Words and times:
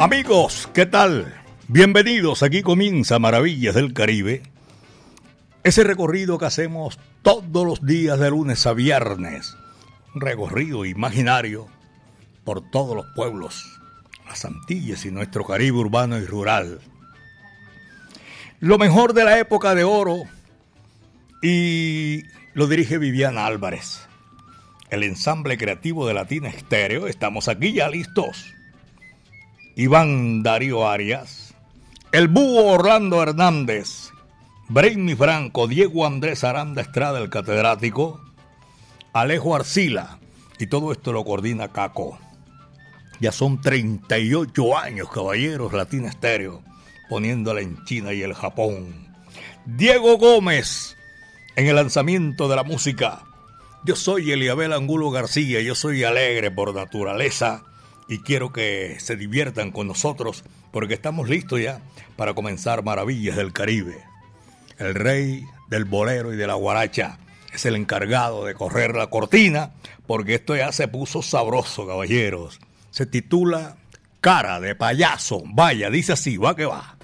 Amigos, 0.00 0.66
¿qué 0.72 0.86
tal? 0.86 1.30
Bienvenidos, 1.68 2.42
aquí 2.42 2.62
comienza 2.62 3.18
Maravillas 3.18 3.74
del 3.74 3.92
Caribe. 3.92 4.42
Ese 5.62 5.84
recorrido 5.84 6.38
que 6.38 6.46
hacemos 6.46 6.98
todos 7.20 7.66
los 7.66 7.84
días 7.84 8.18
de 8.18 8.30
lunes 8.30 8.66
a 8.66 8.72
viernes. 8.72 9.58
Un 10.14 10.22
recorrido 10.22 10.86
imaginario 10.86 11.68
por 12.44 12.62
todos 12.70 12.96
los 12.96 13.04
pueblos, 13.14 13.78
las 14.26 14.46
Antillas 14.46 15.04
y 15.04 15.10
nuestro 15.10 15.44
Caribe 15.44 15.76
urbano 15.76 16.16
y 16.16 16.24
rural. 16.24 16.80
Lo 18.58 18.78
mejor 18.78 19.12
de 19.12 19.24
la 19.24 19.38
época 19.38 19.74
de 19.74 19.84
oro 19.84 20.22
y 21.42 22.22
lo 22.54 22.68
dirige 22.68 22.96
Viviana 22.96 23.44
Álvarez. 23.44 24.08
El 24.88 25.02
ensamble 25.02 25.58
creativo 25.58 26.06
de 26.06 26.14
Latina 26.14 26.48
Estéreo, 26.48 27.06
estamos 27.06 27.48
aquí 27.48 27.74
ya 27.74 27.90
listos 27.90 28.54
Iván 29.76 30.42
Darío 30.42 30.88
Arias, 30.88 31.54
el 32.10 32.26
búho 32.26 32.66
Orlando 32.72 33.22
Hernández, 33.22 34.10
Brainy 34.68 35.14
Franco, 35.14 35.68
Diego 35.68 36.04
Andrés 36.06 36.42
Aranda 36.42 36.82
Estrada, 36.82 37.20
el 37.20 37.30
catedrático, 37.30 38.20
Alejo 39.12 39.54
Arcila, 39.54 40.18
y 40.58 40.66
todo 40.66 40.90
esto 40.90 41.12
lo 41.12 41.24
coordina 41.24 41.68
Caco. 41.68 42.18
Ya 43.20 43.30
son 43.30 43.60
38 43.60 44.76
años, 44.76 45.08
caballeros, 45.08 45.72
Latina 45.72 46.08
Estéreo, 46.08 46.62
poniéndola 47.08 47.60
en 47.60 47.82
China 47.84 48.12
y 48.12 48.22
el 48.22 48.34
Japón. 48.34 49.08
Diego 49.66 50.18
Gómez, 50.18 50.96
en 51.54 51.68
el 51.68 51.76
lanzamiento 51.76 52.48
de 52.48 52.56
la 52.56 52.64
música. 52.64 53.22
Yo 53.84 53.94
soy 53.94 54.32
Eliabel 54.32 54.72
Angulo 54.72 55.10
García, 55.10 55.60
yo 55.60 55.76
soy 55.76 56.02
alegre 56.02 56.50
por 56.50 56.74
naturaleza 56.74 57.62
y 58.10 58.18
quiero 58.18 58.52
que 58.52 58.96
se 58.98 59.14
diviertan 59.14 59.70
con 59.70 59.86
nosotros 59.86 60.42
porque 60.72 60.94
estamos 60.94 61.28
listos 61.28 61.60
ya 61.60 61.80
para 62.16 62.34
comenzar 62.34 62.82
Maravillas 62.82 63.36
del 63.36 63.52
Caribe. 63.52 64.02
El 64.78 64.96
rey 64.96 65.44
del 65.68 65.84
bolero 65.84 66.34
y 66.34 66.36
de 66.36 66.48
la 66.48 66.54
guaracha 66.54 67.18
es 67.54 67.64
el 67.66 67.76
encargado 67.76 68.44
de 68.44 68.54
correr 68.54 68.96
la 68.96 69.06
cortina 69.06 69.70
porque 70.08 70.34
esto 70.34 70.56
ya 70.56 70.72
se 70.72 70.88
puso 70.88 71.22
sabroso, 71.22 71.86
caballeros. 71.86 72.58
Se 72.90 73.06
titula 73.06 73.76
Cara 74.20 74.58
de 74.58 74.74
payaso. 74.74 75.42
Vaya, 75.46 75.88
dice 75.88 76.12
así, 76.12 76.36
va 76.36 76.56
que 76.56 76.66
va. 76.66 76.96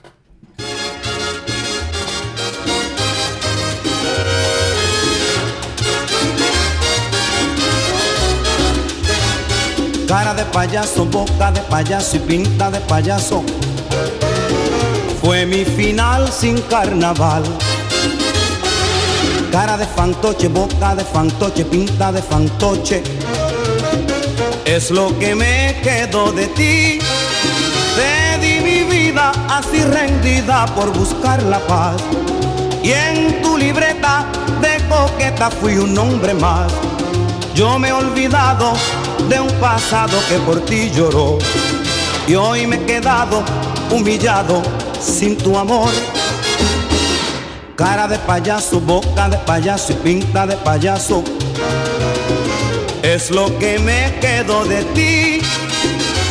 Cara 10.06 10.34
de 10.34 10.44
payaso, 10.44 11.04
boca 11.04 11.50
de 11.50 11.60
payaso 11.62 12.16
y 12.16 12.20
pinta 12.20 12.70
de 12.70 12.78
payaso. 12.80 13.42
Fue 15.20 15.44
mi 15.44 15.64
final 15.64 16.30
sin 16.30 16.60
carnaval. 16.62 17.42
Cara 19.50 19.76
de 19.76 19.84
fantoche, 19.84 20.46
boca 20.46 20.94
de 20.94 21.04
fantoche, 21.04 21.64
pinta 21.64 22.12
de 22.12 22.22
fantoche. 22.22 23.02
Es 24.64 24.92
lo 24.92 25.18
que 25.18 25.34
me 25.34 25.76
quedó 25.82 26.30
de 26.30 26.46
ti. 26.48 27.00
Te 27.96 28.38
di 28.38 28.60
mi 28.60 28.84
vida 28.84 29.32
así 29.48 29.82
rendida 29.82 30.66
por 30.66 30.92
buscar 30.96 31.42
la 31.42 31.58
paz. 31.66 31.96
Y 32.80 32.92
en 32.92 33.42
tu 33.42 33.58
libreta 33.58 34.24
de 34.60 34.76
coqueta 34.88 35.50
fui 35.50 35.76
un 35.78 35.98
hombre 35.98 36.32
más. 36.34 36.70
Yo 37.56 37.76
me 37.78 37.88
he 37.88 37.92
olvidado 37.92 38.74
de 39.28 39.40
un 39.40 39.52
pasado 39.60 40.18
que 40.28 40.36
por 40.38 40.60
ti 40.64 40.90
lloró 40.90 41.38
y 42.26 42.34
hoy 42.34 42.66
me 42.66 42.76
he 42.76 42.84
quedado 42.84 43.42
humillado 43.90 44.62
sin 45.00 45.36
tu 45.36 45.56
amor. 45.56 45.90
Cara 47.76 48.08
de 48.08 48.18
payaso, 48.18 48.80
boca 48.80 49.28
de 49.28 49.36
payaso 49.38 49.92
y 49.92 49.96
pinta 49.96 50.46
de 50.46 50.56
payaso. 50.56 51.22
Es 53.02 53.30
lo 53.30 53.46
que 53.58 53.78
me 53.78 54.14
quedó 54.20 54.64
de 54.64 54.82
ti. 54.94 55.40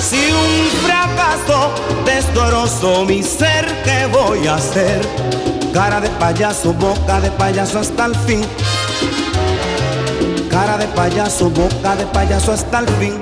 Si 0.01 0.31
un 0.31 0.85
fracaso 0.85 1.71
destrozó 2.05 3.05
mi 3.05 3.23
ser, 3.23 3.65
¿qué 3.83 4.07
voy 4.11 4.47
a 4.47 4.55
hacer? 4.55 5.01
Cara 5.73 5.99
de 5.99 6.09
payaso, 6.11 6.73
boca 6.73 7.19
de 7.19 7.31
payaso 7.31 7.79
hasta 7.79 8.05
el 8.05 8.15
fin 8.15 8.41
cara 10.55 10.77
de 10.77 10.87
payaso, 10.87 11.49
boca 11.49 11.97
de 11.97 12.05
payaso 12.05 12.53
hasta 12.53 12.79
el 12.79 12.87
fin. 12.97 13.13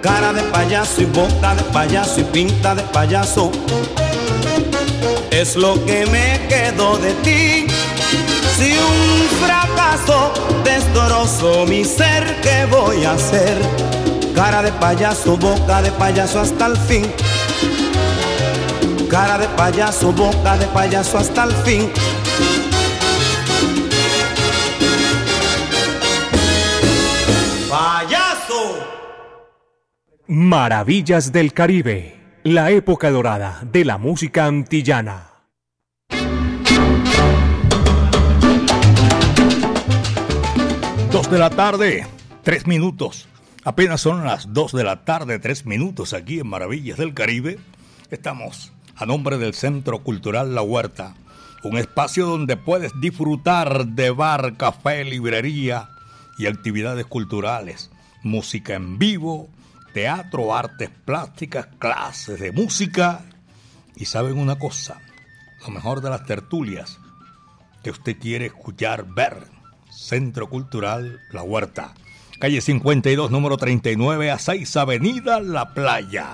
Cara 0.00 0.32
de 0.32 0.42
payaso 0.42 1.02
y 1.02 1.06
boca 1.06 1.56
de 1.56 1.62
payaso 1.72 2.20
y 2.20 2.24
pinta 2.24 2.76
de 2.76 2.82
payaso 2.82 3.50
es 5.40 5.54
lo 5.54 5.74
que 5.84 6.06
me 6.06 6.46
quedó 6.48 6.96
de 6.96 7.12
ti. 7.14 7.66
Si 8.56 8.72
un 8.72 9.28
fracaso 9.44 10.32
destrozó 10.64 11.66
mi 11.66 11.84
ser, 11.84 12.40
¿qué 12.40 12.66
voy 12.70 13.04
a 13.04 13.12
hacer? 13.12 13.58
Cara 14.34 14.62
de 14.62 14.72
payaso, 14.72 15.36
boca 15.36 15.82
de 15.82 15.90
payaso 15.92 16.40
hasta 16.40 16.66
el 16.66 16.76
fin. 16.78 17.12
Cara 19.10 19.36
de 19.36 19.48
payaso, 19.48 20.12
boca 20.12 20.56
de 20.56 20.66
payaso 20.66 21.18
hasta 21.18 21.44
el 21.44 21.52
fin. 21.52 21.90
Payaso. 27.68 28.78
Maravillas 30.28 31.30
del 31.30 31.52
Caribe 31.52 32.15
la 32.46 32.70
época 32.70 33.10
dorada 33.10 33.60
de 33.72 33.84
la 33.84 33.98
música 33.98 34.46
antillana. 34.46 35.30
Dos 41.10 41.28
de 41.28 41.38
la 41.38 41.50
tarde, 41.50 42.06
tres 42.44 42.68
minutos. 42.68 43.26
Apenas 43.64 44.00
son 44.00 44.22
las 44.22 44.52
dos 44.52 44.70
de 44.70 44.84
la 44.84 45.04
tarde, 45.04 45.40
tres 45.40 45.66
minutos 45.66 46.12
aquí 46.12 46.38
en 46.38 46.46
Maravillas 46.46 46.98
del 46.98 47.14
Caribe. 47.14 47.58
Estamos 48.12 48.72
a 48.94 49.06
nombre 49.06 49.38
del 49.38 49.52
Centro 49.52 50.04
Cultural 50.04 50.54
La 50.54 50.62
Huerta, 50.62 51.16
un 51.64 51.76
espacio 51.78 52.26
donde 52.26 52.56
puedes 52.56 52.92
disfrutar 53.00 53.88
de 53.88 54.10
bar, 54.10 54.56
café, 54.56 55.04
librería 55.04 55.88
y 56.38 56.46
actividades 56.46 57.06
culturales, 57.06 57.90
música 58.22 58.74
en 58.74 58.98
vivo, 59.00 59.48
teatro, 59.96 60.54
artes 60.54 60.90
plásticas, 60.90 61.68
clases 61.78 62.38
de 62.38 62.52
música. 62.52 63.24
Y 63.94 64.04
saben 64.04 64.36
una 64.36 64.58
cosa, 64.58 65.00
lo 65.62 65.70
mejor 65.70 66.02
de 66.02 66.10
las 66.10 66.26
tertulias 66.26 66.98
que 67.82 67.92
usted 67.92 68.18
quiere 68.18 68.44
escuchar, 68.44 69.06
ver. 69.06 69.46
Centro 69.90 70.50
Cultural 70.50 71.22
La 71.32 71.42
Huerta, 71.42 71.94
calle 72.38 72.60
52, 72.60 73.30
número 73.30 73.56
39 73.56 74.30
a 74.30 74.38
6, 74.38 74.76
Avenida 74.76 75.40
La 75.40 75.72
Playa. 75.72 76.26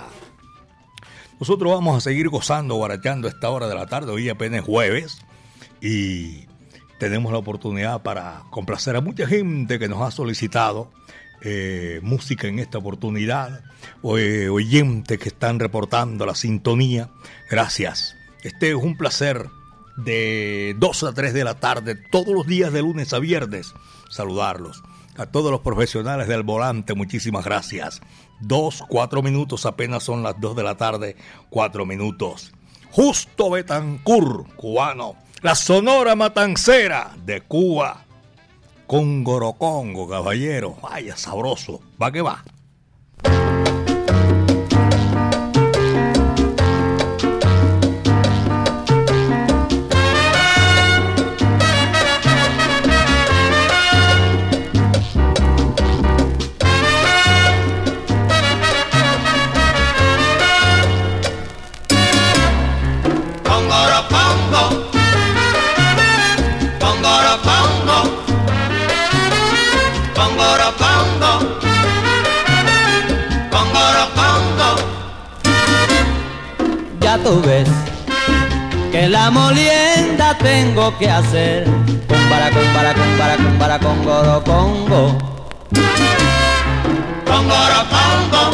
Nosotros 1.39 1.73
vamos 1.73 1.97
a 1.97 2.01
seguir 2.01 2.31
gozando, 2.31 2.75
guarachando 2.75 3.29
esta 3.29 3.49
hora 3.49 3.69
de 3.69 3.77
la 3.77 3.87
tarde, 3.87 4.11
hoy 4.11 4.29
apenas 4.29 4.65
jueves, 4.65 5.23
y 5.81 6.49
tenemos 6.99 7.31
la 7.31 7.39
oportunidad 7.39 8.03
para 8.03 8.43
complacer 8.51 8.97
a 8.97 9.01
mucha 9.01 9.29
gente 9.29 9.79
que 9.79 9.89
nos 9.89 10.03
ha 10.03 10.11
solicitado 10.11 10.91
eh, 11.45 12.01
música 12.03 12.47
en 12.47 12.59
esta 12.59 12.79
oportunidad, 12.79 13.65
eh, 14.17 14.49
oyentes 14.49 15.19
que 15.19 15.29
están 15.29 15.59
reportando 15.59 16.25
la 16.25 16.35
sintonía. 16.35 17.11
Gracias. 17.51 18.17
Este 18.43 18.71
es 18.71 18.77
un 18.77 18.97
placer 18.97 19.49
de 19.97 20.75
2 20.79 21.03
a 21.05 21.13
3 21.13 21.35
de 21.35 21.45
la 21.45 21.55
tarde, 21.55 21.97
todos 21.97 22.35
los 22.35 22.47
días 22.47 22.73
de 22.73 22.83
lunes 22.83 23.13
a 23.13 23.19
viernes. 23.19 23.75
Saludarlos. 24.09 24.83
A 25.17 25.27
todos 25.27 25.51
los 25.51 25.61
profesionales 25.61 26.27
del 26.27 26.43
volante, 26.43 26.95
muchísimas 26.95 27.45
gracias. 27.45 28.01
Dos, 28.41 28.83
cuatro 28.89 29.23
minutos, 29.23 29.67
apenas 29.67 30.03
son 30.03 30.23
las 30.23 30.41
2 30.41 30.57
de 30.57 30.63
la 30.63 30.77
tarde, 30.77 31.17
cuatro 31.51 31.85
minutos. 31.85 32.53
Justo 32.91 33.51
Betancur, 33.51 34.47
cubano. 34.57 35.17
La 35.43 35.55
Sonora 35.55 36.15
Matancera 36.15 37.15
de 37.25 37.41
Cuba. 37.43 38.07
Con 38.93 39.25
Gorocongo, 39.25 40.07
caballero. 40.07 40.77
Vaya, 40.83 41.17
sabroso. 41.17 41.81
Va 41.99 42.13
que 42.13 42.21
va. 42.21 42.45
Tú 77.23 77.41
ves 77.43 77.69
que 78.91 79.09
la 79.09 79.31
molienda 79.31 80.37
tengo 80.39 80.97
que 80.99 81.11
hacer. 81.11 81.65
Cumbara, 82.09 82.51
cumbara, 82.51 82.95
cumbara, 82.95 83.37
cumbara, 83.37 83.79
congoro, 83.79 84.45
congo. 84.45 85.19
Congoro, 87.25 87.81
congo. 87.95 88.45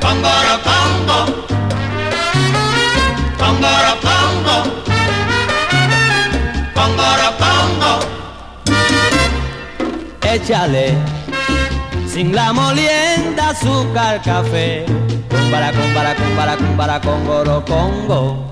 Congoro, 0.00 0.54
congo. 0.68 1.18
Congoro, 3.38 3.92
congo. 4.08 4.56
Congoro, 6.74 7.28
congo. 7.44 7.92
Échale 10.32 10.94
sin 12.12 12.34
la 12.34 12.52
molienda 12.52 13.50
azúcar, 13.50 14.20
café 14.22 14.84
Cumbara, 15.28 15.72
cumbara, 15.72 16.14
cumbara, 16.14 16.56
cumbara, 16.56 17.00
congoro, 17.00 17.64
congo. 17.64 18.46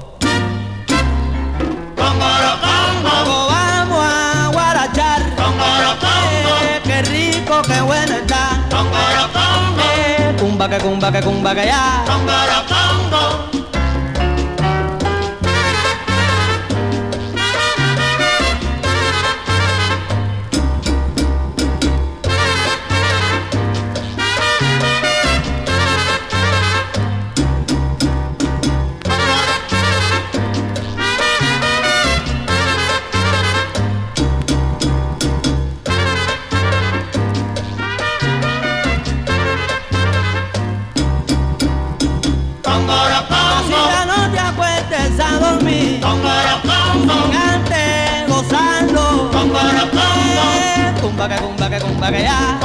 Congoro, 1.97 2.51
congo. 2.67 3.47
Vamos 3.51 4.05
a 4.05 4.51
guarachar. 4.53 5.23
Congoro, 5.37 5.91
congo. 6.01 6.55
Eh, 6.63 6.81
qué 6.85 7.03
rico, 7.03 7.63
qué 7.63 7.81
bueno 7.81 8.15
está. 8.15 8.61
Congoro, 8.71 9.25
congo. 9.33 9.83
Eh, 9.97 10.37
cumba 10.41 10.69
que 10.69 10.79
cumba 10.79 11.13
que 11.13 11.21
cumba 11.23 11.55
que 11.55 11.67
ya. 11.67 12.05
Congoro, 12.07 12.59
congo. 12.69 13.48
para 51.99 52.17
allá. 52.17 52.59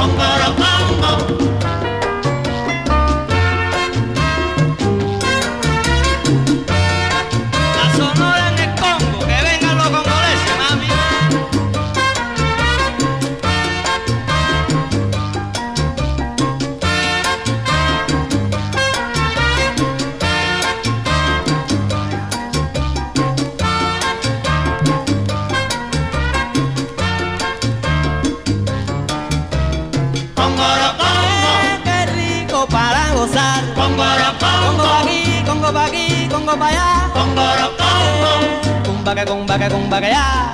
Cumba 39.22 39.58
que 39.58 39.68
cumba 39.68 40.00
que 40.00 40.08
ya. 40.08 40.52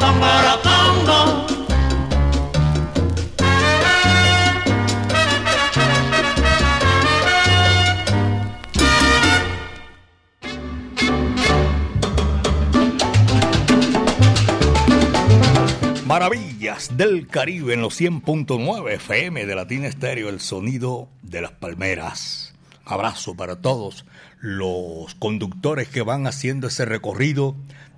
Maravillas 16.06 16.96
del 16.96 17.28
Caribe 17.28 17.74
en 17.74 17.80
los 17.80 17.98
100.9 17.98 18.92
FM 18.94 19.46
de 19.46 19.54
Latina 19.54 19.86
Estéreo, 19.86 20.28
el 20.28 20.40
sonido 20.40 21.08
de 21.22 21.40
las 21.40 21.52
palmeras. 21.52 22.52
Abrazo 22.84 23.36
para 23.36 23.56
todos 23.62 24.04
los 24.40 25.14
conductores 25.14 25.88
que 25.88 26.02
van 26.02 26.26
haciendo 26.26 26.66
ese 26.66 26.84
recorrido 26.84 27.54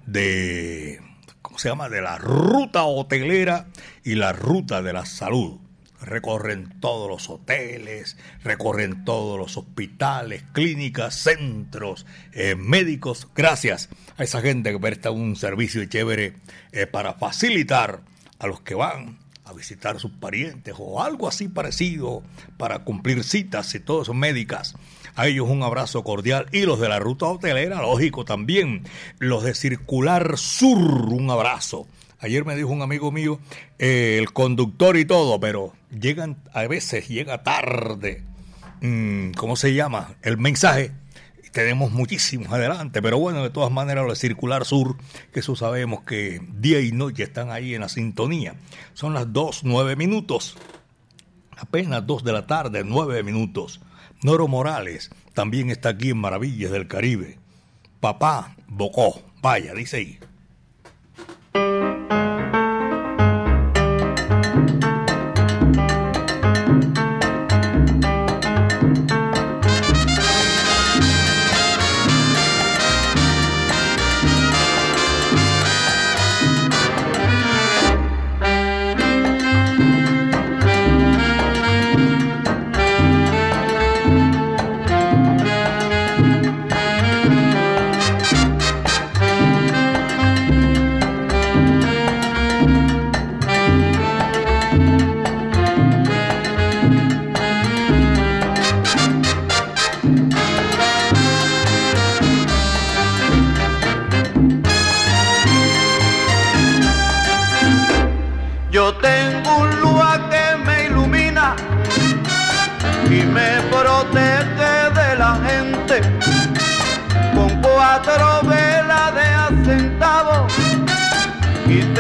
de, 0.07 1.01
¿cómo 1.43 1.59
se 1.59 1.69
llama?, 1.69 1.89
de 1.89 2.03
la 2.03 2.19
ruta 2.19 2.85
hotelera 2.85 3.67
y 4.05 4.15
la 4.15 4.33
ruta 4.33 4.83
de 4.83 4.93
la 4.93 5.07
salud. 5.07 5.59
Recorren 6.01 6.81
todos 6.81 7.09
los 7.09 7.31
hoteles, 7.31 8.17
recorren 8.43 9.05
todos 9.05 9.39
los 9.39 9.57
hospitales, 9.57 10.43
clínicas, 10.53 11.15
centros 11.15 12.07
eh, 12.33 12.57
médicos. 12.57 13.29
Gracias 13.37 13.89
a 14.17 14.25
esa 14.25 14.41
gente 14.41 14.73
que 14.73 14.81
presta 14.81 15.13
un 15.13 15.37
servicio 15.37 15.85
chévere 15.85 16.35
eh, 16.73 16.87
para 16.89 17.15
facilitar 17.15 18.01
a 18.41 18.49
los 18.49 18.61
que 18.63 18.75
van 18.75 19.19
a 19.45 19.53
visitar 19.53 19.97
a 19.97 19.99
sus 20.01 20.11
parientes 20.11 20.75
o 20.79 21.03
algo 21.03 21.29
así 21.29 21.49
parecido 21.49 22.23
para 22.57 22.81
cumplir 22.81 23.23
citas 23.23 23.75
y 23.75 23.81
todo 23.81 24.03
eso 24.03 24.15
médicas. 24.15 24.75
A 25.15 25.27
ellos 25.27 25.49
un 25.49 25.63
abrazo 25.63 26.03
cordial. 26.03 26.47
Y 26.53 26.63
los 26.63 26.81
de 26.81 26.89
la 26.89 26.99
ruta 26.99 27.27
hotelera, 27.27 27.83
lógico 27.83 28.25
también. 28.25 28.85
Los 29.19 29.45
de 29.45 29.55
Circular 29.55 30.39
Sur, 30.39 30.79
un 30.79 31.31
abrazo. 31.31 31.87
Ayer 32.19 32.45
me 32.45 32.55
dijo 32.55 32.69
un 32.69 32.83
amigo 32.83 33.11
mío, 33.11 33.41
eh, 33.81 34.17
el 34.21 34.33
conductor 34.33 34.97
y 34.97 35.05
todo, 35.05 35.41
pero 35.41 35.73
llegan, 35.91 36.37
a 36.53 36.67
veces 36.69 37.09
llega 37.09 37.43
tarde. 37.43 38.23
Mm, 38.81 39.33
¿Cómo 39.33 39.57
se 39.57 39.75
llama? 39.75 40.15
El 40.23 40.39
mensaje. 40.39 40.93
Tenemos 41.51 41.91
muchísimos 41.91 42.51
adelante, 42.51 43.03
pero 43.03 43.19
bueno, 43.19 43.43
de 43.43 43.51
todas 43.51 43.71
maneras, 43.71 44.05
lo 44.05 44.11
de 44.11 44.17
Circular 44.17 44.65
Sur, 44.65 44.97
que 45.35 45.41
eso 45.41 45.55
sabemos 45.55 46.03
que 46.05 46.41
día 46.59 46.81
y 46.81 46.93
noche 46.93 47.25
están 47.25 47.51
ahí 47.51 47.75
en 47.75 47.83
la 47.83 47.91
sintonía. 47.91 48.55
Son 48.95 49.13
las 49.13 49.33
dos, 49.33 49.63
nueve 49.63 49.97
minutos. 49.97 50.57
Apenas 51.59 52.07
dos 52.07 52.25
de 52.25 52.33
la 52.33 52.47
tarde, 52.47 52.85
nueve 52.85 53.23
minutos. 53.23 53.81
Noro 54.23 54.47
Morales 54.47 55.11
también 55.35 55.71
está 55.71 55.91
aquí 55.91 56.11
en 56.11 56.19
Maravillas 56.19 56.71
del 56.71 56.87
Caribe. 56.87 57.39
Papá 57.99 58.55
Bocó, 58.69 59.21
vaya, 59.43 59.75
dice 59.75 59.97
ahí. 59.97 60.19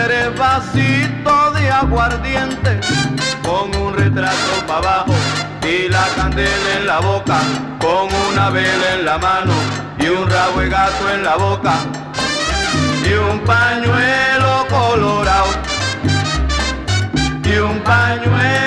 Tres 0.04 0.36
vasitos 0.36 1.54
de 1.54 1.70
aguardiente 1.70 2.80
con 3.42 3.74
un 3.76 3.94
retrato 3.94 4.52
para 4.66 4.78
abajo 4.78 5.14
y 5.62 5.88
la 5.88 6.04
candela 6.16 6.70
en 6.78 6.86
la 6.86 6.98
boca 7.00 7.38
con 7.80 8.08
una 8.30 8.50
vela 8.50 8.94
en 8.94 9.04
la 9.04 9.18
mano 9.18 9.52
y 9.98 10.08
un 10.08 10.28
rabo 10.28 10.60
de 10.60 10.68
gato 10.68 11.10
en 11.14 11.22
la 11.22 11.36
boca 11.36 11.74
y 13.08 13.12
un 13.12 13.40
pañuelo 13.40 14.66
colorado 14.68 15.50
y 17.44 17.56
un 17.58 17.78
pañuelo 17.80 18.61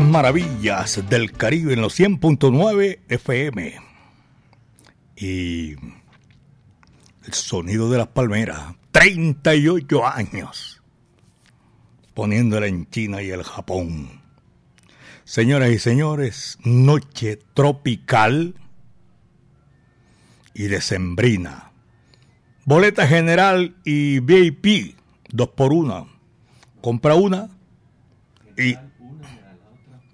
Maravillas 0.00 1.08
del 1.08 1.32
Caribe 1.32 1.72
en 1.72 1.80
los 1.80 1.98
100.9 1.98 3.00
FM. 3.08 3.80
Y 5.16 5.72
el 5.72 7.32
sonido 7.32 7.90
de 7.90 7.98
las 7.98 8.08
palmeras. 8.08 8.74
38 8.92 10.06
años. 10.06 10.82
Poniéndola 12.14 12.66
en 12.66 12.88
China 12.90 13.22
y 13.22 13.30
el 13.30 13.42
Japón. 13.42 14.20
Señoras 15.24 15.70
y 15.70 15.78
señores, 15.78 16.58
noche 16.64 17.38
tropical 17.54 18.54
y 20.54 20.64
decembrina. 20.64 21.72
Boleta 22.64 23.06
general 23.06 23.76
y 23.84 24.20
VIP, 24.20 24.96
dos 25.28 25.48
por 25.50 25.72
una. 25.72 26.06
Compra 26.80 27.14
una 27.14 27.50
y 28.56 28.76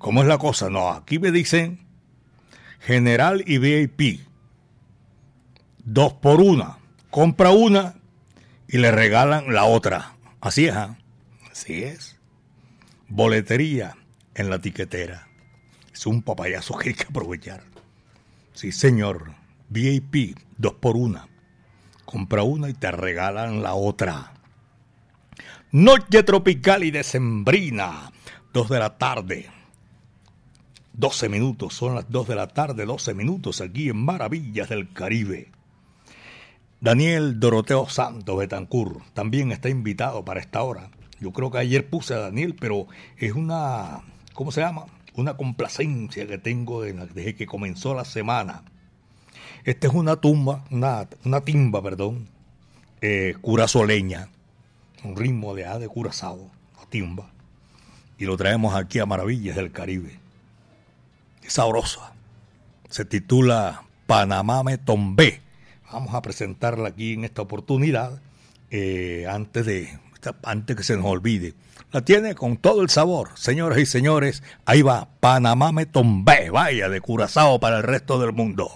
¿Cómo 0.05 0.21
es 0.21 0.29
la 0.29 0.37
cosa? 0.37 0.69
No, 0.69 0.91
aquí 0.91 1.19
me 1.19 1.31
dicen 1.31 1.79
general 2.81 3.43
y 3.47 3.57
VIP. 3.57 4.21
Dos 5.79 6.13
por 6.13 6.43
una. 6.43 6.77
Compra 7.09 7.53
una 7.53 7.95
y 8.69 8.77
le 8.77 8.91
regalan 8.91 9.55
la 9.55 9.65
otra. 9.65 10.15
Así 10.43 10.67
es, 10.67 10.77
¿ah? 10.77 10.99
Así 11.51 11.85
es. 11.85 12.19
Boletería 13.09 13.97
en 14.35 14.51
la 14.51 14.59
tiquetera. 14.59 15.27
Es 15.91 16.07
un 16.07 16.21
papayazo 16.21 16.77
que 16.77 16.91
hay 16.91 16.95
que 16.95 17.05
aprovechar. 17.05 17.63
Sí, 18.53 18.73
señor. 18.73 19.33
VIP, 19.71 20.37
dos 20.59 20.75
por 20.75 20.99
una. 20.99 21.29
Compra 22.05 22.43
una 22.43 22.69
y 22.69 22.75
te 22.75 22.91
regalan 22.91 23.63
la 23.63 23.73
otra. 23.73 24.35
Noche 25.73 26.23
tropical 26.25 26.85
y 26.85 26.91
decembrina. 26.91 28.13
Dos 28.53 28.69
de 28.69 28.79
la 28.79 28.99
tarde. 28.99 29.64
12 30.97 31.29
minutos, 31.29 31.75
son 31.75 31.97
las 31.97 32.09
2 32.09 32.29
de 32.29 32.37
la 32.37 32.47
tarde, 32.47 32.87
12 32.87 33.15
minutos 33.15 33.61
aquí 33.61 33.89
en 33.89 33.97
Maravillas 33.97 34.69
del 34.69 34.93
Caribe. 34.93 35.51
Daniel 36.81 37.41
Doroteo 37.41 37.89
Santos 37.89 38.39
Betancur 38.39 39.03
también 39.13 39.51
está 39.51 39.69
invitado 39.69 40.25
para 40.25 40.39
esta 40.39 40.63
hora. 40.63 40.91
Yo 41.19 41.33
creo 41.33 41.51
que 41.51 41.59
ayer 41.59 41.89
puse 41.91 42.15
a 42.15 42.19
Daniel, 42.19 42.55
pero 42.55 42.87
es 43.17 43.33
una, 43.33 44.03
¿cómo 44.35 44.53
se 44.53 44.61
llama? 44.61 44.87
Una 45.17 45.37
complacencia 45.37 46.29
que 46.29 46.39
tengo 46.39 46.83
desde 46.83 47.35
que 47.35 47.47
comenzó 47.47 47.95
la 47.95 48.05
semana. 48.05 48.63
Esta 49.65 49.89
es 49.89 49.95
una 49.95 50.17
tumba, 50.17 50.65
una, 50.71 51.09
una 51.25 51.41
timba, 51.41 51.83
perdón, 51.83 52.29
eh, 53.01 53.35
curazoleña, 53.41 54.29
un 55.03 55.17
ritmo 55.17 55.57
de 55.57 55.67
A 55.67 55.81
de 55.81 55.89
curazao, 55.89 56.53
timba. 56.89 57.33
Y 58.17 58.27
lo 58.27 58.37
traemos 58.37 58.77
aquí 58.77 59.01
a 59.01 59.07
Maravillas 59.07 59.57
del 59.57 59.73
Caribe 59.73 60.24
sabrosa. 61.49 62.13
Se 62.91 63.05
titula 63.05 63.85
Panamá 64.07 64.63
me 64.63 64.79
tombé. 64.79 65.41
Vamos 65.93 66.15
a 66.15 66.23
presentarla 66.23 66.89
aquí 66.89 67.15
en 67.15 67.25
esta 67.25 67.43
oportunidad 67.43 68.21
eh, 68.71 69.27
antes 69.29 69.67
de 69.67 69.99
antes 70.43 70.77
que 70.77 70.83
se 70.83 70.97
nos 70.97 71.07
olvide. 71.07 71.55
La 71.93 72.01
tiene 72.01 72.35
con 72.35 72.57
todo 72.57 72.83
el 72.83 72.91
sabor, 72.91 73.31
señoras 73.35 73.79
y 73.79 73.87
señores. 73.87 74.43
Ahí 74.65 74.83
va, 74.83 75.09
Panamá 75.21 75.71
me 75.71 75.87
tombé, 75.87 76.51
vaya 76.51 76.89
de 76.89 77.01
Curazao 77.01 77.61
para 77.61 77.77
el 77.77 77.83
resto 77.83 78.19
del 78.19 78.33
mundo. 78.33 78.71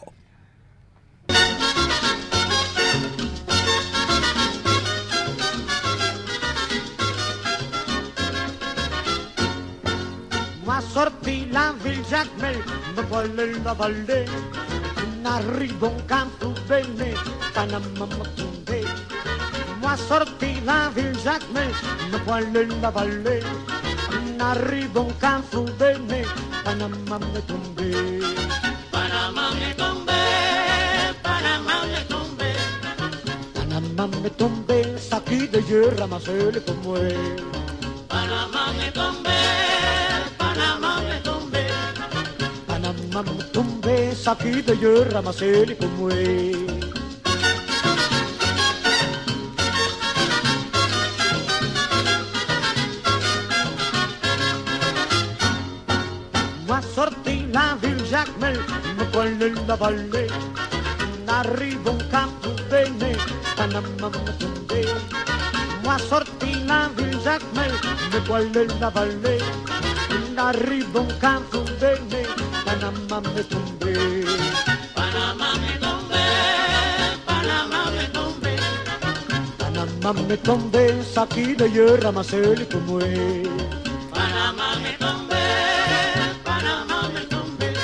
Jacmel, 12.11 12.57
me 12.97 13.03
voile 13.03 13.63
la 13.63 13.75
vallée. 13.75 14.25
N'arrive 15.23 15.83
un 15.83 16.01
canto 16.07 16.55
bene, 16.67 17.15
Panama 17.55 18.07
me 18.07 18.25
tombé. 18.35 18.85
Moi 19.81 19.97
sorti 19.97 20.61
la 20.65 20.89
ville 20.95 21.19
Jacmel, 21.23 21.71
me 22.11 22.19
voile 22.25 22.67
la 22.81 22.91
vallée. 22.91 23.43
N'arrive 24.39 24.97
un 24.97 25.13
canto 25.21 25.65
bene, 25.79 26.25
Panama 26.65 27.19
me 27.19 27.41
tombé. 27.43 28.21
Panamá 28.91 29.51
me 29.61 29.75
tombé, 29.75 30.23
Panamá 31.23 31.85
me 31.93 32.01
tombé. 32.09 32.53
Panama 33.55 34.07
me 34.23 34.31
tombé, 34.31 34.99
de 35.53 35.63
hierra, 35.63 36.07
más 36.07 36.27
él 36.29 36.63
como 36.65 36.97
él. 36.97 37.37
Panamá 38.09 38.73
me 38.79 38.91
tombé, 38.93 39.41
Panamá 40.39 41.01
me 41.01 41.21
tombé. 41.21 41.28
Tombé, 44.29 44.53
saquí 44.53 44.63
de 44.63 44.77
hierra, 44.77 45.23
más 45.23 45.41
él 45.43 45.77
como 45.77 46.11
él. 46.11 46.67
Moi 56.67 56.83
sorti 56.95 57.47
la 57.53 57.77
ville 57.81 58.05
Jacmel, 58.11 58.59
me 58.97 59.05
voile 59.13 59.55
la 59.67 59.77
vallée. 59.77 60.29
N'arrive 61.27 61.91
un 61.91 61.99
campo 62.11 62.51
bene, 62.71 63.17
Panama 63.57 64.11
me 64.11 64.33
tombé. 64.39 64.87
Moi 65.85 65.99
sorti 65.99 66.53
la 66.67 66.89
ville 66.97 67.21
Jacmel, 67.25 67.73
me 68.13 68.21
vuole 68.27 68.67
la 68.81 68.91
valle, 68.91 69.39
arriba 70.39 71.01
un 71.01 71.11
canto 71.19 71.65
bene, 71.81 72.23
Panamá 72.65 73.21
me 73.35 73.43
tumbé. 73.43 73.78
Panamá 80.09 80.27
me 80.27 80.37
tumbé, 80.39 81.03
aquí 81.17 81.55
de 81.55 81.71
hierra 81.71 82.11
más 82.11 82.33
el 82.33 82.67
como 82.69 82.99
es. 83.01 83.47
Panamá 84.11 84.77
me 84.83 84.93
tombe, 84.93 85.37
Panamá 86.43 87.11
me 87.13 87.21
tombe, 87.27 87.75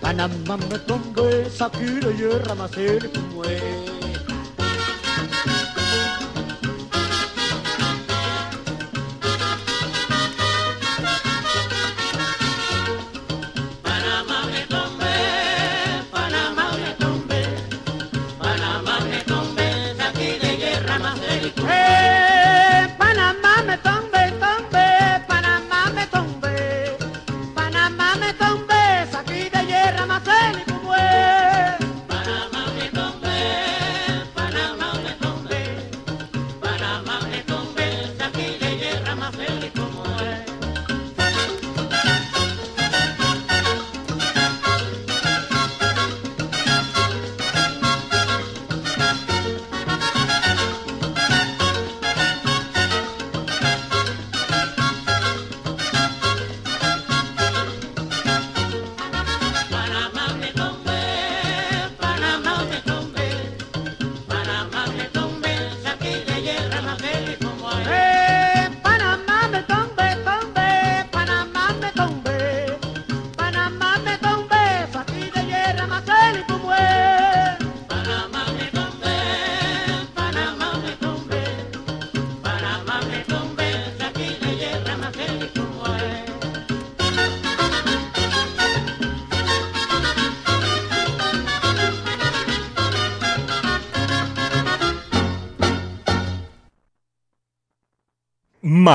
Panamá 0.00 0.56
me 0.56 0.78
tumbé, 0.78 1.46
aquí 1.60 1.84
de 1.84 2.16
hierra 2.16 2.54
más 2.54 2.74
el 2.78 3.12
como 3.12 3.44
es. 3.44 3.95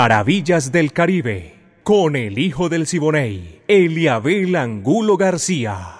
Maravillas 0.01 0.71
del 0.71 0.93
Caribe, 0.93 1.53
con 1.83 2.15
el 2.15 2.39
hijo 2.39 2.69
del 2.69 2.87
Siboney, 2.87 3.61
Eliabel 3.67 4.55
Angulo 4.55 5.15
García. 5.15 5.99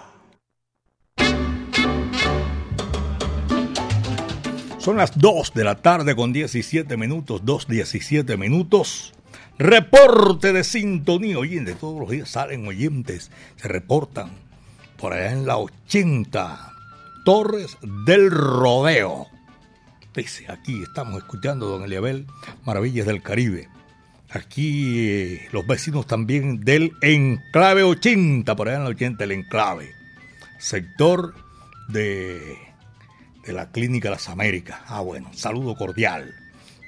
Son 4.79 4.97
las 4.97 5.19
2 5.19 5.53
de 5.53 5.63
la 5.63 5.75
tarde 5.83 6.15
con 6.15 6.33
17 6.33 6.97
minutos, 6.97 7.43
2.17 7.43 8.39
minutos. 8.39 9.13
Reporte 9.59 10.51
de 10.51 10.63
sintonía. 10.63 11.37
Oyentes, 11.37 11.77
todos 11.77 11.99
los 11.99 12.09
días 12.09 12.27
salen 12.27 12.67
oyentes, 12.67 13.29
se 13.57 13.67
reportan 13.67 14.31
por 14.97 15.13
allá 15.13 15.31
en 15.31 15.45
la 15.45 15.57
80, 15.57 16.73
Torres 17.23 17.77
del 18.07 18.31
Rodeo. 18.31 19.27
Dice, 20.15 20.47
aquí 20.51 20.81
estamos 20.81 21.19
escuchando, 21.19 21.67
don 21.67 21.83
Eliabel, 21.83 22.25
Maravillas 22.65 23.05
del 23.05 23.21
Caribe. 23.21 23.69
Aquí 24.33 25.09
eh, 25.09 25.47
los 25.51 25.67
vecinos 25.67 26.07
también 26.07 26.61
del 26.61 26.93
Enclave 27.01 27.83
80, 27.83 28.55
por 28.55 28.69
allá 28.69 28.77
en 28.77 28.83
la 28.85 28.89
80, 28.91 29.23
el 29.23 29.31
Enclave. 29.31 29.91
Sector 30.57 31.33
de 31.89 32.71
de 33.45 33.53
la 33.53 33.71
Clínica 33.71 34.09
Las 34.09 34.29
Américas. 34.29 34.79
Ah, 34.87 35.01
bueno, 35.01 35.29
saludo 35.33 35.75
cordial. 35.75 36.35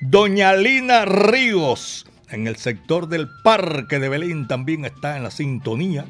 Doña 0.01 0.53
Lina 0.53 1.05
Ríos, 1.05 2.05
en 2.29 2.47
el 2.47 2.57
sector 2.57 3.07
del 3.07 3.29
Parque 3.43 3.99
de 3.99 4.09
Belén, 4.09 4.47
también 4.47 4.85
está 4.85 5.17
en 5.17 5.23
la 5.23 5.31
sintonía. 5.31 6.05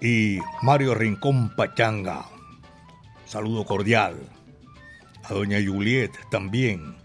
Y 0.00 0.38
Mario 0.62 0.94
Rincón 0.94 1.54
Pachanga, 1.54 2.26
saludo 3.26 3.64
cordial. 3.64 4.16
A 5.24 5.34
Doña 5.34 5.58
Juliet 5.64 6.12
también. 6.30 6.96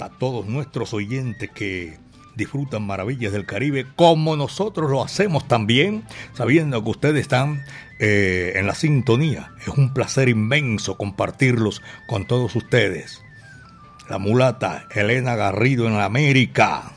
A 0.00 0.10
todos 0.10 0.46
nuestros 0.46 0.92
oyentes 0.92 1.50
que 1.50 1.98
disfrutan 2.36 2.86
maravillas 2.86 3.32
del 3.32 3.46
Caribe, 3.46 3.86
como 3.96 4.36
nosotros 4.36 4.90
lo 4.90 5.02
hacemos 5.02 5.46
también, 5.46 6.04
sabiendo 6.34 6.82
que 6.82 6.90
ustedes 6.90 7.22
están 7.22 7.64
eh, 7.98 8.52
en 8.56 8.66
la 8.66 8.74
sintonía. 8.74 9.52
Es 9.60 9.68
un 9.68 9.94
placer 9.94 10.28
inmenso 10.28 10.96
compartirlos 10.96 11.82
con 12.06 12.26
todos 12.26 12.56
ustedes. 12.56 13.22
La 14.08 14.18
mulata 14.18 14.86
Elena 14.94 15.34
Garrido 15.36 15.86
en 15.86 15.94
América, 15.94 16.92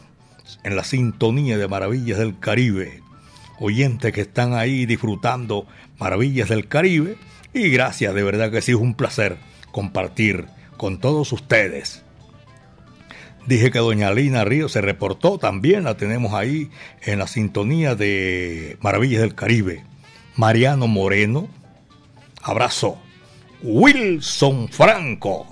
en 0.64 0.76
la 0.76 0.84
sintonía 0.84 1.58
de 1.58 1.68
Maravillas 1.68 2.18
del 2.18 2.40
Caribe. 2.40 3.02
Oyentes 3.60 4.12
que 4.12 4.22
están 4.22 4.54
ahí 4.54 4.86
disfrutando 4.86 5.66
Maravillas 6.00 6.50
del 6.50 6.68
Caribe. 6.68 7.18
Y 7.54 7.70
gracias, 7.70 8.14
de 8.14 8.24
verdad 8.24 8.52
que 8.52 8.62
sí 8.62 8.72
es 8.72 8.78
un 8.78 8.94
placer 8.94 9.38
compartir 9.72 10.46
con 10.78 11.00
todos 11.00 11.32
ustedes. 11.32 12.04
Dije 13.48 13.72
que 13.72 13.80
doña 13.80 14.12
Lina 14.12 14.44
Ríos 14.44 14.74
se 14.74 14.82
reportó, 14.82 15.38
también 15.38 15.86
la 15.86 15.96
tenemos 15.96 16.34
ahí 16.34 16.70
en 17.02 17.20
la 17.20 17.28
sintonía 17.28 17.96
de 17.96 18.78
Maravillas 18.82 19.22
del 19.22 19.36
Caribe. 19.36 19.86
Mariano 20.36 20.88
Moreno, 20.88 21.48
abrazo. 22.44 23.00
Wilson 23.64 24.68
Franco, 24.68 25.48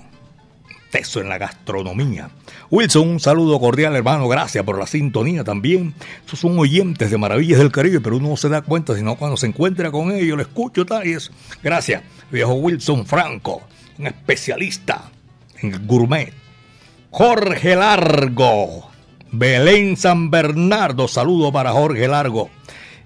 teso 0.90 1.22
en 1.22 1.30
la 1.30 1.38
gastronomía. 1.38 2.28
Wilson, 2.70 3.08
un 3.08 3.20
saludo 3.20 3.58
cordial 3.58 3.96
hermano, 3.96 4.28
gracias 4.28 4.62
por 4.62 4.78
la 4.78 4.86
sintonía 4.86 5.42
también. 5.42 5.94
Esos 6.26 6.40
son 6.40 6.58
oyentes 6.58 7.10
de 7.10 7.16
Maravillas 7.16 7.58
del 7.58 7.72
Caribe, 7.72 8.02
pero 8.02 8.18
uno 8.18 8.28
no 8.28 8.36
se 8.36 8.50
da 8.50 8.60
cuenta, 8.60 8.94
sino 8.94 9.16
cuando 9.16 9.38
se 9.38 9.46
encuentra 9.46 9.90
con 9.90 10.12
ellos, 10.12 10.36
lo 10.36 10.42
escucho 10.42 10.84
tal 10.84 11.06
y 11.06 11.14
es. 11.14 11.30
Gracias, 11.62 12.02
viejo 12.30 12.52
Wilson 12.52 13.06
Franco, 13.06 13.62
un 13.98 14.06
especialista 14.06 15.10
en 15.62 15.86
gourmet. 15.86 16.45
Jorge 17.18 17.74
Largo, 17.76 18.90
Belén 19.32 19.96
San 19.96 20.30
Bernardo, 20.30 21.08
saludo 21.08 21.50
para 21.50 21.72
Jorge 21.72 22.06
Largo. 22.08 22.50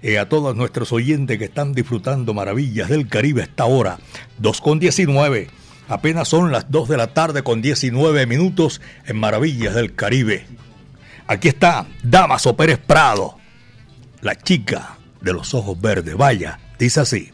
Y 0.01 0.17
a 0.17 0.27
todos 0.27 0.53
nuestros 0.53 0.91
oyentes 0.91 1.37
que 1.37 1.45
están 1.45 1.71
disfrutando 1.71 2.33
maravillas 2.33 2.89
del 2.89 3.07
Caribe 3.07 3.43
hasta 3.43 3.63
ahora, 3.63 3.99
2 4.39 4.59
con 4.59 4.79
19. 4.79 5.47
Apenas 5.87 6.27
son 6.27 6.51
las 6.51 6.69
2 6.69 6.89
de 6.89 6.97
la 6.97 7.13
tarde 7.13 7.41
con 7.41 7.61
19 7.61 8.25
minutos 8.25 8.81
en 9.07 9.17
Maravillas 9.17 9.75
del 9.75 9.95
Caribe. 9.95 10.45
Aquí 11.25 11.47
está 11.47 11.85
Damaso 12.03 12.57
Pérez 12.57 12.79
Prado, 12.79 13.37
la 14.19 14.35
chica 14.35 14.97
de 15.21 15.31
los 15.31 15.53
ojos 15.53 15.79
verdes. 15.79 16.17
Vaya, 16.17 16.59
dice 16.77 16.99
así. 16.99 17.31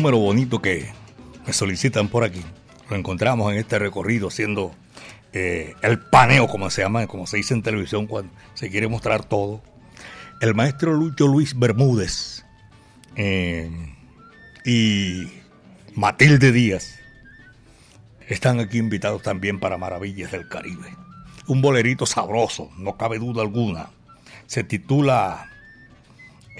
Número 0.00 0.16
bonito 0.16 0.62
que 0.62 0.90
me 1.46 1.52
solicitan 1.52 2.08
por 2.08 2.24
aquí. 2.24 2.40
Lo 2.88 2.96
encontramos 2.96 3.52
en 3.52 3.58
este 3.58 3.78
recorrido 3.78 4.28
haciendo 4.28 4.74
eh, 5.34 5.74
el 5.82 5.98
paneo, 6.00 6.48
como 6.48 6.70
se 6.70 6.80
llama, 6.80 7.06
como 7.06 7.26
se 7.26 7.36
dice 7.36 7.52
en 7.52 7.62
televisión 7.62 8.06
cuando 8.06 8.32
se 8.54 8.70
quiere 8.70 8.88
mostrar 8.88 9.26
todo. 9.26 9.62
El 10.40 10.54
maestro 10.54 10.94
Lucho 10.94 11.26
Luis 11.26 11.58
Bermúdez 11.58 12.46
eh, 13.14 13.70
y 14.64 15.28
Matilde 15.94 16.50
Díaz 16.50 16.98
están 18.26 18.58
aquí 18.58 18.78
invitados 18.78 19.22
también 19.22 19.60
para 19.60 19.76
Maravillas 19.76 20.32
del 20.32 20.48
Caribe. 20.48 20.96
Un 21.46 21.60
bolerito 21.60 22.06
sabroso, 22.06 22.70
no 22.78 22.96
cabe 22.96 23.18
duda 23.18 23.42
alguna. 23.42 23.90
Se 24.46 24.64
titula 24.64 25.50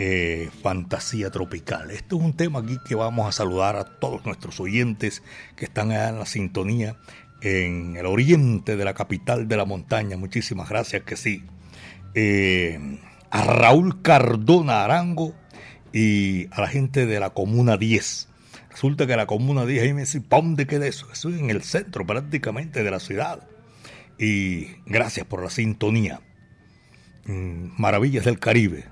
eh, 0.03 0.49
Fantasía 0.63 1.31
Tropical. 1.31 1.91
Este 1.91 2.17
es 2.17 2.23
un 2.23 2.33
tema 2.33 2.61
aquí 2.61 2.79
que 2.87 2.95
vamos 2.95 3.29
a 3.29 3.33
saludar 3.33 3.77
a 3.77 3.85
todos 3.85 4.25
nuestros 4.25 4.59
oyentes 4.59 5.23
que 5.57 5.67
están 5.67 5.93
en 5.93 6.19
la 6.19 6.25
sintonía 6.25 6.97
en 7.43 7.99
el 7.99 8.07
oriente 8.07 8.79
de 8.79 8.85
la 8.87 8.95
capital 8.95 9.47
de 9.47 9.59
la 9.59 9.67
montaña. 9.67 10.17
Muchísimas 10.17 10.71
gracias 10.71 11.03
que 11.03 11.17
sí. 11.17 11.45
Eh, 12.15 12.99
a 13.31 13.45
Raúl 13.45 14.01
Cardona 14.01 14.85
Arango 14.85 15.35
y 15.93 16.47
a 16.51 16.63
la 16.63 16.69
gente 16.69 17.05
de 17.05 17.21
la 17.21 17.35
Comuna 17.35 17.77
10. 17.77 18.29
Resulta 18.71 19.07
que 19.07 19.17
la 19.17 19.27
Comuna 19.27 19.67
10, 19.67 19.83
ahí 19.83 19.93
me 19.93 20.01
dice, 20.01 20.23
¿para 20.23 20.43
dónde 20.43 20.67
queda 20.67 20.87
eso? 20.87 21.09
Eso 21.13 21.29
es 21.29 21.39
en 21.39 21.51
el 21.51 21.63
centro 21.63 22.07
prácticamente 22.07 22.83
de 22.83 22.91
la 22.91 23.01
ciudad. 23.01 23.47
Y 24.19 24.69
gracias 24.87 25.27
por 25.27 25.43
la 25.43 25.51
sintonía. 25.51 26.23
Mm, 27.27 27.75
Maravillas 27.77 28.25
del 28.25 28.39
Caribe. 28.39 28.87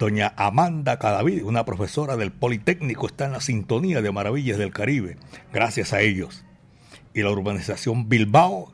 Doña 0.00 0.32
Amanda 0.38 0.98
Cadavid, 0.98 1.44
una 1.44 1.66
profesora 1.66 2.16
del 2.16 2.32
Politécnico, 2.32 3.06
está 3.06 3.26
en 3.26 3.32
la 3.32 3.42
sintonía 3.42 4.00
de 4.00 4.10
Maravillas 4.10 4.56
del 4.56 4.72
Caribe. 4.72 5.18
Gracias 5.52 5.92
a 5.92 6.00
ellos. 6.00 6.42
Y 7.12 7.20
la 7.22 7.30
urbanización 7.30 8.08
Bilbao 8.08 8.72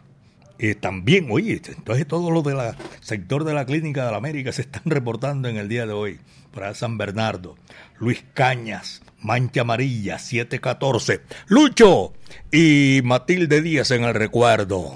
eh, 0.60 0.76
también, 0.76 1.26
oye, 1.32 1.60
entonces 1.66 2.06
todos 2.06 2.32
los 2.32 2.44
del 2.44 2.58
sector 3.00 3.42
de 3.42 3.54
la 3.54 3.66
Clínica 3.66 4.04
de 4.04 4.12
la 4.12 4.18
América 4.18 4.52
se 4.52 4.62
están 4.62 4.82
reportando 4.84 5.48
en 5.48 5.56
el 5.56 5.68
día 5.68 5.84
de 5.84 5.92
hoy. 5.92 6.20
Para 6.54 6.72
San 6.74 6.96
Bernardo, 6.96 7.56
Luis 7.98 8.24
Cañas, 8.32 9.02
Mancha 9.18 9.62
Amarilla, 9.62 10.20
714, 10.20 11.22
Lucho 11.48 12.12
y 12.52 13.00
Matilde 13.02 13.62
Díaz 13.62 13.90
en 13.90 14.04
el 14.04 14.14
recuerdo. 14.14 14.94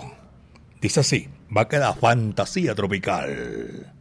Dice 0.80 1.00
así, 1.00 1.28
va 1.54 1.62
a 1.62 1.68
quedar 1.68 1.98
fantasía 1.98 2.76
tropical. 2.76 3.92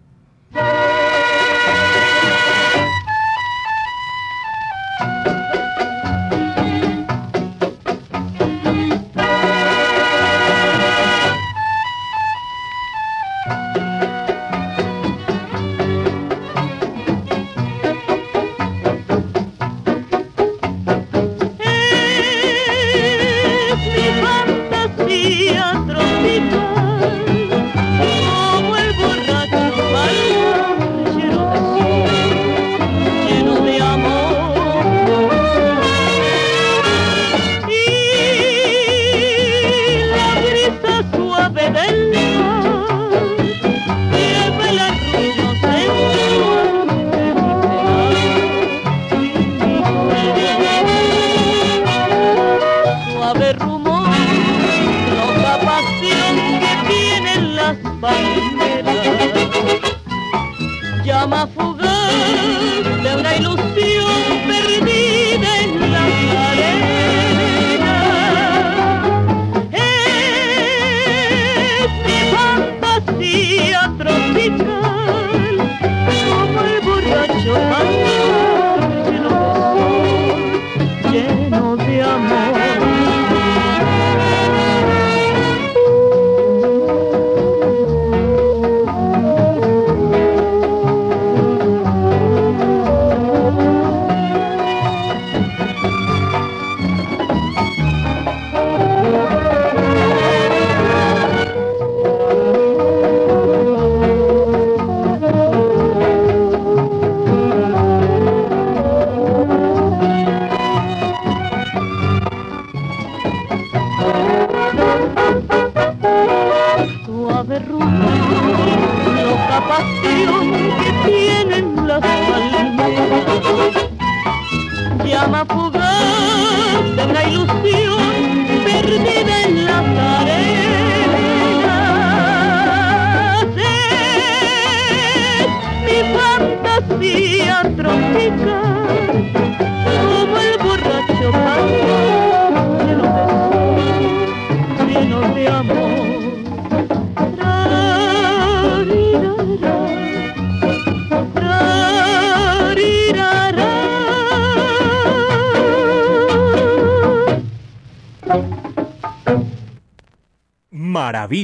Es 4.99 5.38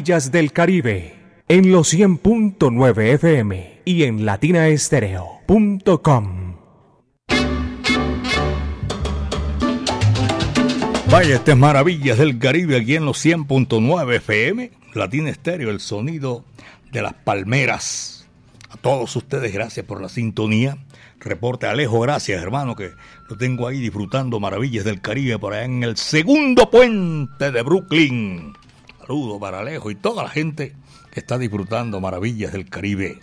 Maravillas 0.05 0.31
del 0.31 0.51
Caribe 0.51 1.15
en 1.47 1.71
los 1.71 1.91
100.9 1.91 3.13
FM 3.15 3.81
y 3.85 4.03
en 4.03 4.23
latinaestereo.com. 4.23 6.57
Vaya, 11.09 11.33
estas 11.33 11.57
maravillas 11.57 12.19
del 12.19 12.37
Caribe 12.37 12.77
aquí 12.77 12.95
en 12.95 13.05
los 13.05 13.25
100.9 13.25 14.17
FM, 14.17 14.69
Latina 14.93 15.31
Estéreo, 15.31 15.71
el 15.71 15.79
sonido 15.79 16.45
de 16.91 17.01
las 17.01 17.15
palmeras. 17.15 18.27
A 18.69 18.77
todos 18.77 19.15
ustedes, 19.15 19.51
gracias 19.51 19.87
por 19.87 20.03
la 20.03 20.09
sintonía. 20.09 20.77
Reporte 21.19 21.65
Alejo, 21.65 21.99
gracias 22.01 22.43
hermano, 22.43 22.75
que 22.75 22.91
lo 23.27 23.37
tengo 23.37 23.67
ahí 23.67 23.79
disfrutando 23.79 24.39
maravillas 24.39 24.85
del 24.85 25.01
Caribe 25.01 25.39
por 25.39 25.53
allá 25.53 25.65
en 25.65 25.81
el 25.81 25.97
segundo 25.97 26.69
puente 26.69 27.51
de 27.51 27.63
Brooklyn. 27.63 28.53
Saludos 29.05 29.39
para 29.39 29.59
Alejo 29.59 29.91
y 29.91 29.95
toda 29.95 30.23
la 30.23 30.29
gente 30.29 30.75
que 31.11 31.19
está 31.19 31.37
disfrutando 31.37 32.01
maravillas 32.01 32.53
del 32.53 32.67
Caribe. 32.67 33.19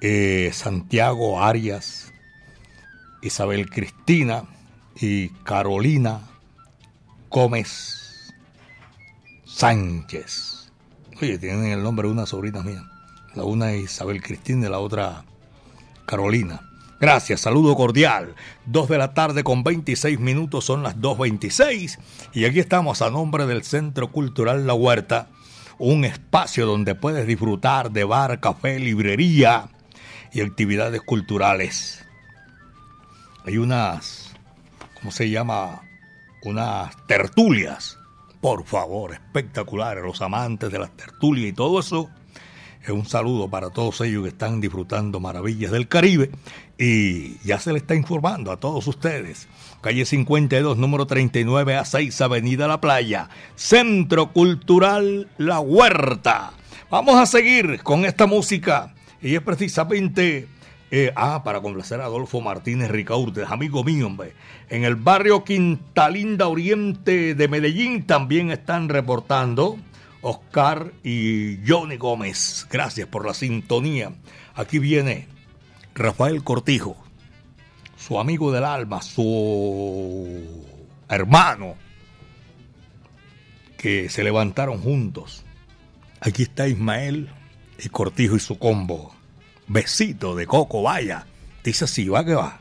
Eh, 0.00 0.50
Santiago 0.54 1.42
Arias, 1.42 2.14
Isabel 3.20 3.68
Cristina 3.68 4.44
y 4.98 5.28
Carolina 5.44 6.22
Gómez 7.28 8.32
Sánchez. 9.44 10.72
Oye, 11.20 11.36
tienen 11.36 11.66
el 11.66 11.82
nombre 11.82 12.08
de 12.08 12.14
una 12.14 12.24
sobrina 12.24 12.62
mía. 12.62 12.82
La 13.34 13.44
una 13.44 13.72
es 13.72 13.84
Isabel 13.84 14.22
Cristina 14.22 14.66
y 14.66 14.70
la 14.70 14.78
otra 14.78 15.24
Carolina. 16.06 16.69
Gracias, 17.00 17.40
saludo 17.40 17.74
cordial. 17.76 18.34
Dos 18.66 18.90
de 18.90 18.98
la 18.98 19.14
tarde 19.14 19.42
con 19.42 19.64
26 19.64 20.20
minutos, 20.20 20.66
son 20.66 20.82
las 20.82 20.98
2.26 20.98 21.98
y 22.34 22.44
aquí 22.44 22.60
estamos 22.60 23.00
a 23.00 23.08
nombre 23.08 23.46
del 23.46 23.64
Centro 23.64 24.12
Cultural 24.12 24.66
La 24.66 24.74
Huerta, 24.74 25.28
un 25.78 26.04
espacio 26.04 26.66
donde 26.66 26.94
puedes 26.94 27.26
disfrutar 27.26 27.90
de 27.90 28.04
bar, 28.04 28.38
café, 28.40 28.78
librería 28.78 29.70
y 30.30 30.42
actividades 30.42 31.00
culturales. 31.00 32.04
Hay 33.46 33.56
unas, 33.56 34.32
¿cómo 34.98 35.10
se 35.10 35.30
llama? 35.30 35.80
Unas 36.42 36.94
tertulias, 37.06 37.98
por 38.42 38.66
favor, 38.66 39.14
espectaculares, 39.14 40.04
los 40.04 40.20
amantes 40.20 40.70
de 40.70 40.78
las 40.78 40.94
tertulias 40.94 41.48
y 41.48 41.52
todo 41.54 41.80
eso 41.80 42.10
un 42.88 43.06
saludo 43.06 43.48
para 43.48 43.70
todos 43.70 44.00
ellos 44.00 44.22
que 44.22 44.30
están 44.30 44.60
disfrutando 44.60 45.20
maravillas 45.20 45.70
del 45.70 45.86
Caribe 45.86 46.30
y 46.78 47.36
ya 47.46 47.60
se 47.60 47.72
le 47.72 47.78
está 47.78 47.94
informando 47.94 48.50
a 48.50 48.58
todos 48.58 48.86
ustedes. 48.86 49.48
Calle 49.80 50.04
52, 50.04 50.78
número 50.78 51.06
39 51.06 51.76
a 51.76 51.84
6, 51.84 52.20
Avenida 52.20 52.66
La 52.66 52.80
Playa, 52.80 53.28
Centro 53.54 54.32
Cultural 54.32 55.28
La 55.36 55.60
Huerta. 55.60 56.52
Vamos 56.90 57.16
a 57.16 57.26
seguir 57.26 57.82
con 57.82 58.04
esta 58.04 58.26
música 58.26 58.94
y 59.22 59.34
es 59.34 59.42
precisamente, 59.42 60.48
eh, 60.90 61.12
ah, 61.14 61.42
para 61.44 61.60
complacer 61.60 62.00
a 62.00 62.06
Adolfo 62.06 62.40
Martínez 62.40 62.90
Ricaurte, 62.90 63.44
amigo 63.46 63.84
mío, 63.84 64.06
hombre. 64.06 64.32
En 64.70 64.84
el 64.84 64.96
barrio 64.96 65.44
Quintalinda 65.44 66.48
Oriente 66.48 67.34
de 67.34 67.48
Medellín 67.48 68.06
también 68.06 68.50
están 68.50 68.88
reportando 68.88 69.76
Oscar 70.22 70.92
y 71.02 71.58
Johnny 71.66 71.96
Gómez. 71.96 72.66
Gracias 72.70 73.08
por 73.08 73.26
la 73.26 73.34
sintonía. 73.34 74.12
Aquí 74.54 74.78
viene 74.78 75.28
Rafael 75.94 76.42
Cortijo, 76.44 76.96
su 77.96 78.18
amigo 78.18 78.52
del 78.52 78.64
alma, 78.64 79.02
su 79.02 80.64
hermano, 81.08 81.74
que 83.76 84.08
se 84.08 84.22
levantaron 84.22 84.78
juntos. 84.78 85.44
Aquí 86.20 86.42
está 86.42 86.68
Ismael 86.68 87.30
y 87.78 87.88
Cortijo 87.88 88.36
y 88.36 88.40
su 88.40 88.58
combo. 88.58 89.14
Besito 89.66 90.34
de 90.34 90.46
coco, 90.46 90.82
vaya. 90.82 91.26
Dice 91.64 91.84
así, 91.84 92.08
va 92.08 92.24
que 92.24 92.34
va. 92.34 92.60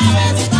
Música 0.00 0.53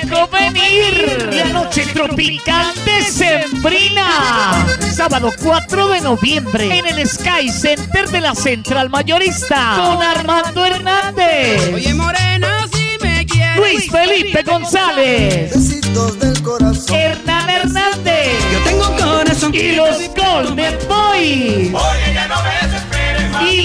dejó 0.00 0.28
venir. 0.28 1.30
La 1.32 1.44
noche 1.46 1.86
tropical 1.92 2.74
de 2.84 3.02
Sembrina. 3.04 4.66
Sábado 4.94 5.32
4 5.42 5.88
de 5.88 6.00
noviembre 6.00 6.78
en 6.78 6.86
el 6.86 7.08
Sky 7.08 7.48
Center 7.48 8.08
de 8.08 8.20
la 8.20 8.34
Central 8.34 8.90
Mayorista 8.90 9.74
con 9.76 10.02
Armando 10.02 10.64
Hernández. 10.64 11.72
Oye, 11.74 11.94
morena, 11.94 12.66
si 12.72 13.04
me 13.04 13.24
quieres. 13.26 13.56
Luis 13.56 13.90
Felipe 13.90 14.42
González. 14.42 15.52
Besitos 15.54 16.18
del 16.18 16.42
corazón. 16.42 16.96
Hernán 16.96 17.50
Hernández. 17.50 18.38
Yo 18.52 18.58
tengo 18.64 18.96
corazón. 18.96 19.54
Y 19.54 19.72
los 19.72 19.98
Golden 20.16 20.78
Boys. 20.88 21.72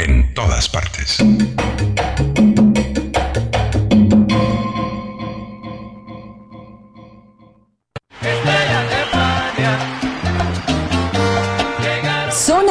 En 0.00 0.32
todas 0.32 0.66
partes. 0.66 1.18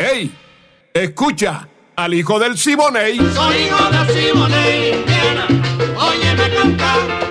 ¡Ey! 0.00 0.34
Escucha 0.94 1.68
al 1.94 2.14
hijo 2.14 2.38
del 2.38 2.56
Siboney. 2.56 3.18
Soy 3.34 3.56
hijo 3.56 3.90
de 3.90 4.14
Siboney, 4.14 4.92
Indiana. 4.94 5.46
Óyeme 5.94 6.54
cantar. 6.54 7.29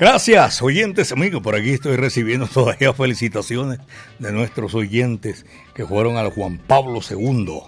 Gracias, 0.00 0.62
oyentes 0.62 1.12
amigos. 1.12 1.42
Por 1.42 1.54
aquí 1.54 1.72
estoy 1.72 1.96
recibiendo 1.96 2.46
todavía 2.46 2.94
felicitaciones 2.94 3.80
de 4.18 4.32
nuestros 4.32 4.74
oyentes 4.74 5.44
que 5.74 5.84
fueron 5.84 6.16
al 6.16 6.30
Juan 6.30 6.56
Pablo 6.56 7.00
II. 7.06 7.60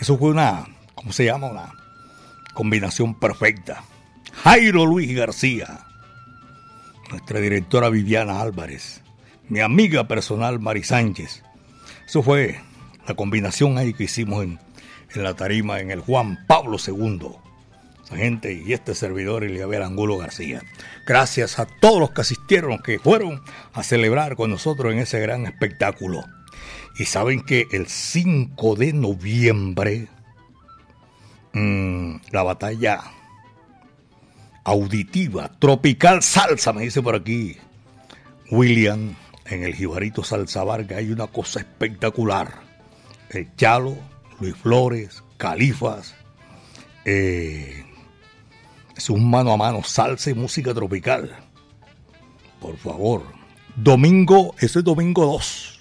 Eso 0.00 0.16
fue 0.16 0.30
una, 0.30 0.66
¿cómo 0.94 1.12
se 1.12 1.26
llama? 1.26 1.48
Una 1.48 1.74
combinación 2.54 3.20
perfecta. 3.20 3.84
Jairo 4.44 4.86
Luis 4.86 5.14
García, 5.14 5.80
nuestra 7.10 7.38
directora 7.38 7.90
Viviana 7.90 8.40
Álvarez, 8.40 9.02
mi 9.50 9.60
amiga 9.60 10.08
personal 10.08 10.58
Mari 10.58 10.84
Sánchez. 10.84 11.42
Eso 12.06 12.22
fue 12.22 12.62
la 13.06 13.12
combinación 13.12 13.76
ahí 13.76 13.92
que 13.92 14.04
hicimos 14.04 14.42
en, 14.42 14.58
en 15.14 15.22
la 15.22 15.34
tarima 15.34 15.80
en 15.80 15.90
el 15.90 16.00
Juan 16.00 16.46
Pablo 16.46 16.78
II 16.78 17.45
gente 18.14 18.52
y 18.52 18.72
este 18.72 18.94
servidor 18.94 19.44
Eliabel 19.44 19.82
Angulo 19.82 20.18
García. 20.18 20.62
Gracias 21.06 21.58
a 21.58 21.66
todos 21.66 22.00
los 22.00 22.10
que 22.10 22.20
asistieron, 22.20 22.78
que 22.78 22.98
fueron 22.98 23.42
a 23.72 23.82
celebrar 23.82 24.36
con 24.36 24.50
nosotros 24.50 24.92
en 24.92 25.00
ese 25.00 25.20
gran 25.20 25.46
espectáculo. 25.46 26.24
Y 26.98 27.04
saben 27.06 27.42
que 27.42 27.66
el 27.72 27.88
5 27.88 28.76
de 28.76 28.92
noviembre, 28.92 30.08
mmm, 31.52 32.16
la 32.30 32.42
batalla 32.42 33.00
auditiva, 34.64 35.50
tropical 35.58 36.22
salsa, 36.22 36.72
me 36.72 36.82
dice 36.82 37.02
por 37.02 37.14
aquí 37.14 37.56
William, 38.50 39.14
en 39.46 39.62
el 39.62 39.74
Jibarito 39.74 40.24
Salsa 40.24 40.64
Varga, 40.64 40.98
hay 40.98 41.10
una 41.10 41.26
cosa 41.26 41.60
espectacular. 41.60 42.66
El 43.30 43.54
Chalo, 43.56 43.96
Luis 44.40 44.56
Flores, 44.56 45.22
Califas, 45.36 46.14
eh, 47.04 47.85
es 48.96 49.10
un 49.10 49.28
mano 49.28 49.52
a 49.52 49.56
mano, 49.56 49.82
salsa 49.84 50.30
y 50.30 50.34
música 50.34 50.72
tropical. 50.72 51.36
Por 52.60 52.76
favor. 52.78 53.22
Domingo, 53.76 54.54
eso 54.58 54.78
es 54.78 54.84
domingo 54.84 55.26
2. 55.26 55.80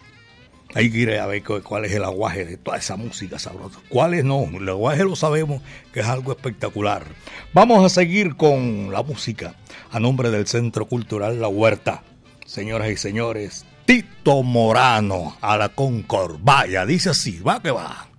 Hay 0.73 0.91
que 0.91 0.97
ir 0.97 1.11
a 1.17 1.25
ver 1.25 1.41
cuál 1.41 1.85
es 1.85 1.93
el 1.93 2.03
aguaje 2.03 2.43
de 2.43 2.57
toda 2.57 2.77
esa 2.77 2.97
música 2.97 3.39
sabrosa. 3.39 3.79
¿Cuáles 3.87 4.25
no? 4.25 4.43
El 4.43 4.67
aguaje 4.67 5.05
lo 5.05 5.15
sabemos 5.15 5.61
que 5.93 6.01
es 6.01 6.05
algo 6.05 6.33
espectacular. 6.33 7.05
Vamos 7.53 7.85
a 7.85 7.87
seguir 7.87 8.35
con 8.35 8.91
la 8.91 9.01
música 9.01 9.55
a 9.89 10.01
nombre 10.01 10.31
del 10.31 10.47
Centro 10.47 10.85
Cultural 10.85 11.39
La 11.39 11.47
Huerta. 11.47 12.03
Señoras 12.45 12.89
y 12.89 12.97
señores, 12.97 13.65
Tito 13.85 14.43
Morano 14.43 15.37
a 15.39 15.55
la 15.57 15.69
Concord. 15.69 16.39
Vaya, 16.41 16.85
dice 16.85 17.11
así, 17.11 17.39
va 17.39 17.61
que 17.61 17.71
va. 17.71 18.09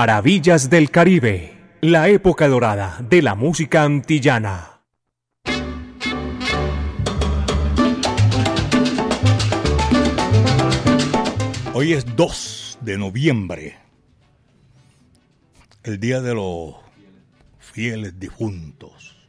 Maravillas 0.00 0.70
del 0.70 0.92
Caribe, 0.92 1.58
la 1.80 2.08
época 2.08 2.46
dorada 2.46 2.98
de 3.00 3.20
la 3.20 3.34
música 3.34 3.82
antillana. 3.82 4.84
Hoy 11.74 11.94
es 11.94 12.14
2 12.14 12.78
de 12.80 12.96
noviembre, 12.96 13.76
el 15.82 15.98
día 15.98 16.20
de 16.20 16.32
los 16.32 16.76
fieles 17.58 18.20
difuntos. 18.20 19.28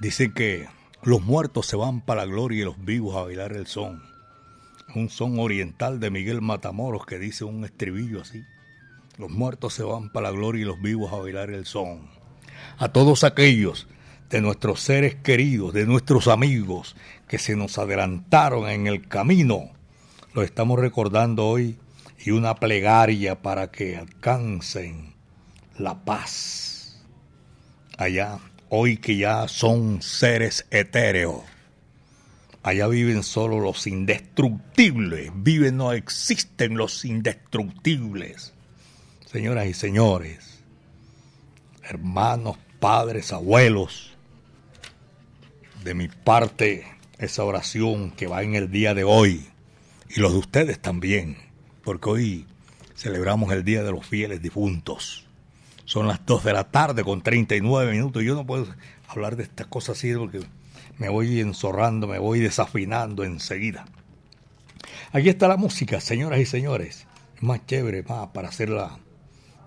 Dicen 0.00 0.32
que 0.32 0.68
los 1.02 1.20
muertos 1.20 1.66
se 1.66 1.76
van 1.76 2.00
para 2.00 2.24
la 2.24 2.32
gloria 2.32 2.62
y 2.62 2.64
los 2.64 2.82
vivos 2.82 3.14
a 3.14 3.24
bailar 3.24 3.52
el 3.52 3.66
son. 3.66 4.02
Un 4.94 5.10
son 5.10 5.38
oriental 5.38 6.00
de 6.00 6.10
Miguel 6.10 6.40
Matamoros 6.40 7.04
que 7.04 7.18
dice 7.18 7.44
un 7.44 7.66
estribillo 7.66 8.22
así. 8.22 8.42
Los 9.20 9.30
muertos 9.30 9.74
se 9.74 9.82
van 9.82 10.08
para 10.08 10.30
la 10.30 10.36
gloria 10.36 10.62
y 10.62 10.64
los 10.64 10.80
vivos 10.80 11.12
a 11.12 11.16
bailar 11.16 11.50
el 11.50 11.66
son. 11.66 12.08
A 12.78 12.88
todos 12.88 13.22
aquellos 13.22 13.86
de 14.30 14.40
nuestros 14.40 14.80
seres 14.80 15.14
queridos, 15.14 15.74
de 15.74 15.84
nuestros 15.84 16.26
amigos 16.26 16.96
que 17.28 17.36
se 17.36 17.54
nos 17.54 17.76
adelantaron 17.76 18.66
en 18.70 18.86
el 18.86 19.06
camino, 19.08 19.72
lo 20.32 20.42
estamos 20.42 20.78
recordando 20.78 21.46
hoy 21.46 21.78
y 22.18 22.30
una 22.30 22.54
plegaria 22.54 23.42
para 23.42 23.70
que 23.70 23.98
alcancen 23.98 25.12
la 25.76 26.02
paz. 26.02 27.04
Allá, 27.98 28.38
hoy 28.70 28.96
que 28.96 29.18
ya 29.18 29.48
son 29.48 30.00
seres 30.00 30.64
etéreos. 30.70 31.42
Allá 32.62 32.86
viven 32.86 33.22
solo 33.22 33.60
los 33.60 33.86
indestructibles. 33.86 35.30
Viven, 35.34 35.76
no 35.76 35.92
existen 35.92 36.78
los 36.78 37.04
indestructibles. 37.04 38.54
Señoras 39.30 39.68
y 39.68 39.74
señores, 39.74 40.64
hermanos, 41.84 42.58
padres, 42.80 43.32
abuelos, 43.32 44.16
de 45.84 45.94
mi 45.94 46.08
parte, 46.08 46.84
esa 47.18 47.44
oración 47.44 48.10
que 48.10 48.26
va 48.26 48.42
en 48.42 48.56
el 48.56 48.72
día 48.72 48.92
de 48.92 49.04
hoy 49.04 49.46
y 50.08 50.18
los 50.18 50.32
de 50.32 50.38
ustedes 50.38 50.80
también, 50.80 51.36
porque 51.84 52.10
hoy 52.10 52.46
celebramos 52.96 53.52
el 53.52 53.62
Día 53.62 53.84
de 53.84 53.92
los 53.92 54.04
Fieles 54.04 54.42
Difuntos. 54.42 55.28
Son 55.84 56.08
las 56.08 56.26
2 56.26 56.42
de 56.42 56.52
la 56.52 56.64
tarde 56.64 57.04
con 57.04 57.22
39 57.22 57.92
minutos. 57.92 58.24
Yo 58.24 58.34
no 58.34 58.44
puedo 58.44 58.66
hablar 59.06 59.36
de 59.36 59.44
estas 59.44 59.68
cosas 59.68 59.96
así 59.96 60.12
porque 60.12 60.40
me 60.98 61.08
voy 61.08 61.38
enzorrando, 61.38 62.08
me 62.08 62.18
voy 62.18 62.40
desafinando 62.40 63.22
enseguida. 63.22 63.84
Aquí 65.12 65.28
está 65.28 65.46
la 65.46 65.56
música, 65.56 66.00
señoras 66.00 66.40
y 66.40 66.46
señores. 66.46 67.06
Es 67.36 67.42
más 67.44 67.64
chévere, 67.64 68.02
más 68.02 68.30
para 68.30 68.48
hacerla 68.48 68.98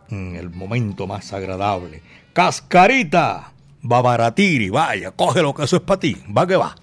en 0.10 0.36
el 0.36 0.50
momento 0.50 1.08
más 1.08 1.34
agradable. 1.34 2.02
Cascarita, 2.34 3.52
Babaratiri, 3.82 4.70
vaya, 4.70 5.12
coge 5.12 5.42
lo 5.42 5.54
que 5.54 5.64
eso 5.64 5.78
es 5.78 5.82
para 5.82 6.00
ti, 6.00 6.18
va 6.36 6.48
que 6.48 6.56
va. 6.56 6.76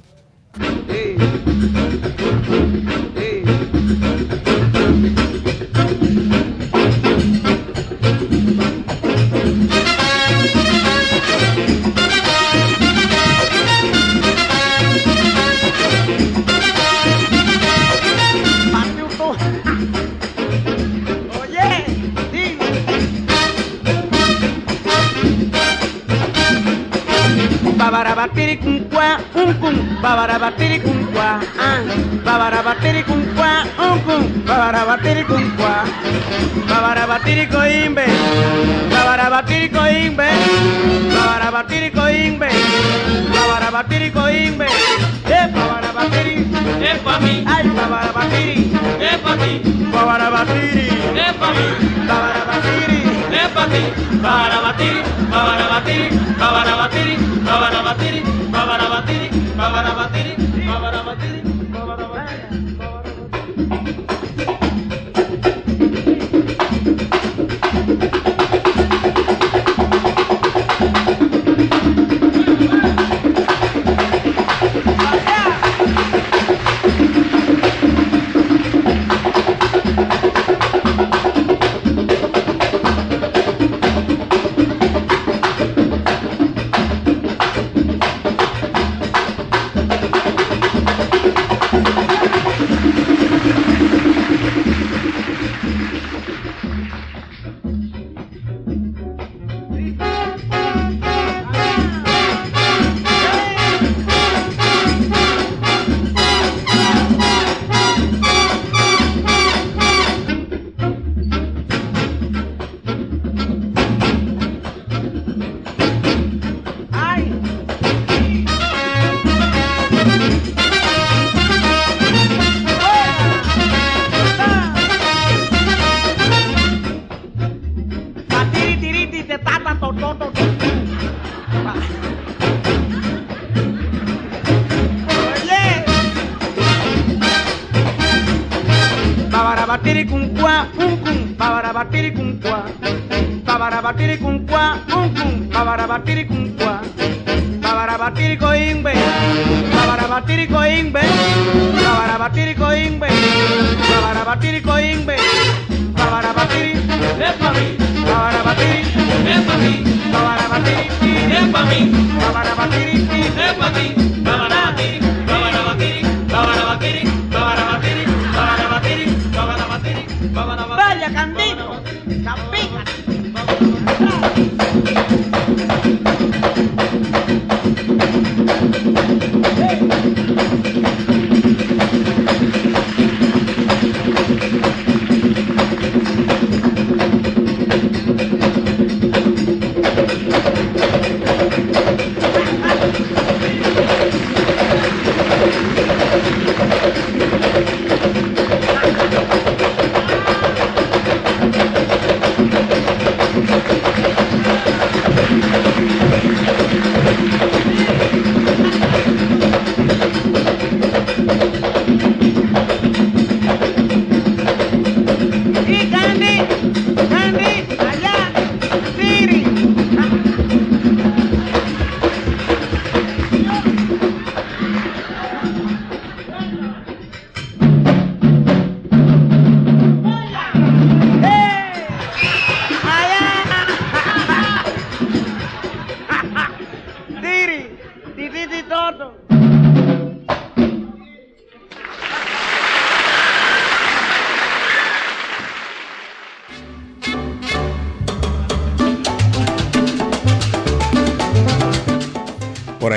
Babarabatiri 27.90 28.54
kun 28.62 28.86
kwa 28.86 29.18
un 29.34 29.50
kun 29.58 29.74
babarabatiri 29.98 30.78
kun 30.78 31.10
kwa 31.10 31.42
ah. 31.58 31.82
Babarabatiri 32.22 33.02
kun 33.02 33.18
kwa 33.34 33.66
un 33.82 33.98
kun 34.06 34.22
babarabatiri 34.46 35.22
kun 35.26 35.42
kwa 35.58 35.74
babarabatiri. 36.70 37.44
Ko 37.50 37.60
imbe 37.66 38.06
babarabatiri 38.94 39.66
ko 39.74 39.82
imbe 39.90 40.28
babarabatiri 41.10 41.88
ko 41.90 42.04
imbe 42.06 42.48
babarabatiri 43.34 44.08
ko 44.14 44.22
imbe 44.30 44.66
eh 45.26 45.44
babarabatiri 45.50 46.34
Es 46.90 46.98
pa' 47.02 47.18
mí, 47.20 47.42
ay 47.46 47.66
babarabatiri. 47.74 48.56
Es 49.02 49.18
pa' 49.24 49.36
ti, 49.36 49.52
babarabatiri. 49.92 50.86
Es 51.26 51.32
pa' 51.40 51.50
mí, 51.56 51.66
babarabatiri 52.06 52.39
es 53.80 54.22
pa' 54.22 54.76
ti. 54.76 54.90
Para 55.30 55.66
batir, 55.68 56.10
para 56.38 56.76
batir, 56.76 57.20
para 60.70 61.49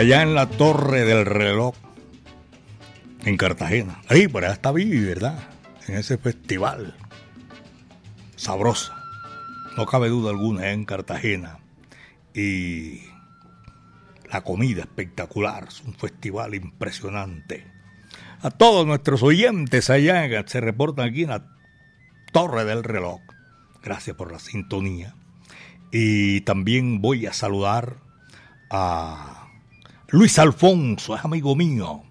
allá 0.04 0.22
en 0.22 0.36
la 0.36 0.48
Torre 0.48 1.06
del 1.06 1.26
Reloj, 1.26 1.76
en 3.24 3.38
Cartagena. 3.38 4.02
Ahí, 4.10 4.28
por 4.28 4.44
allá 4.44 4.56
está 4.56 4.74
Vivi, 4.74 5.00
¿verdad? 5.00 5.48
En 5.88 5.96
ese 5.96 6.18
festival. 6.18 6.98
Sabrosa. 8.36 9.02
No 9.78 9.86
cabe 9.86 10.10
duda 10.10 10.32
alguna, 10.32 10.72
en 10.72 10.84
Cartagena. 10.84 11.60
Y 12.34 13.04
la 14.30 14.42
comida 14.42 14.82
espectacular, 14.82 15.70
es 15.70 15.80
un 15.84 15.94
festival 15.94 16.54
impresionante. 16.54 17.66
A 18.42 18.52
todos 18.52 18.86
nuestros 18.86 19.24
oyentes 19.24 19.90
allá 19.90 20.28
se 20.46 20.60
reportan 20.60 21.08
aquí 21.08 21.24
en 21.24 21.30
la 21.30 21.46
Torre 22.34 22.66
del 22.66 22.84
Reloj. 22.84 23.22
Gracias 23.82 24.18
por 24.18 24.34
la 24.34 24.40
sintonía. 24.40 25.16
Y 25.94 26.42
también 26.42 27.00
voy 27.00 27.26
a 27.26 27.32
saludar 27.32 27.96
a 28.70 29.33
Luis 30.14 30.38
Alfonso, 30.38 31.16
es 31.16 31.26
amigo 31.26 31.56
mío. 31.56 32.04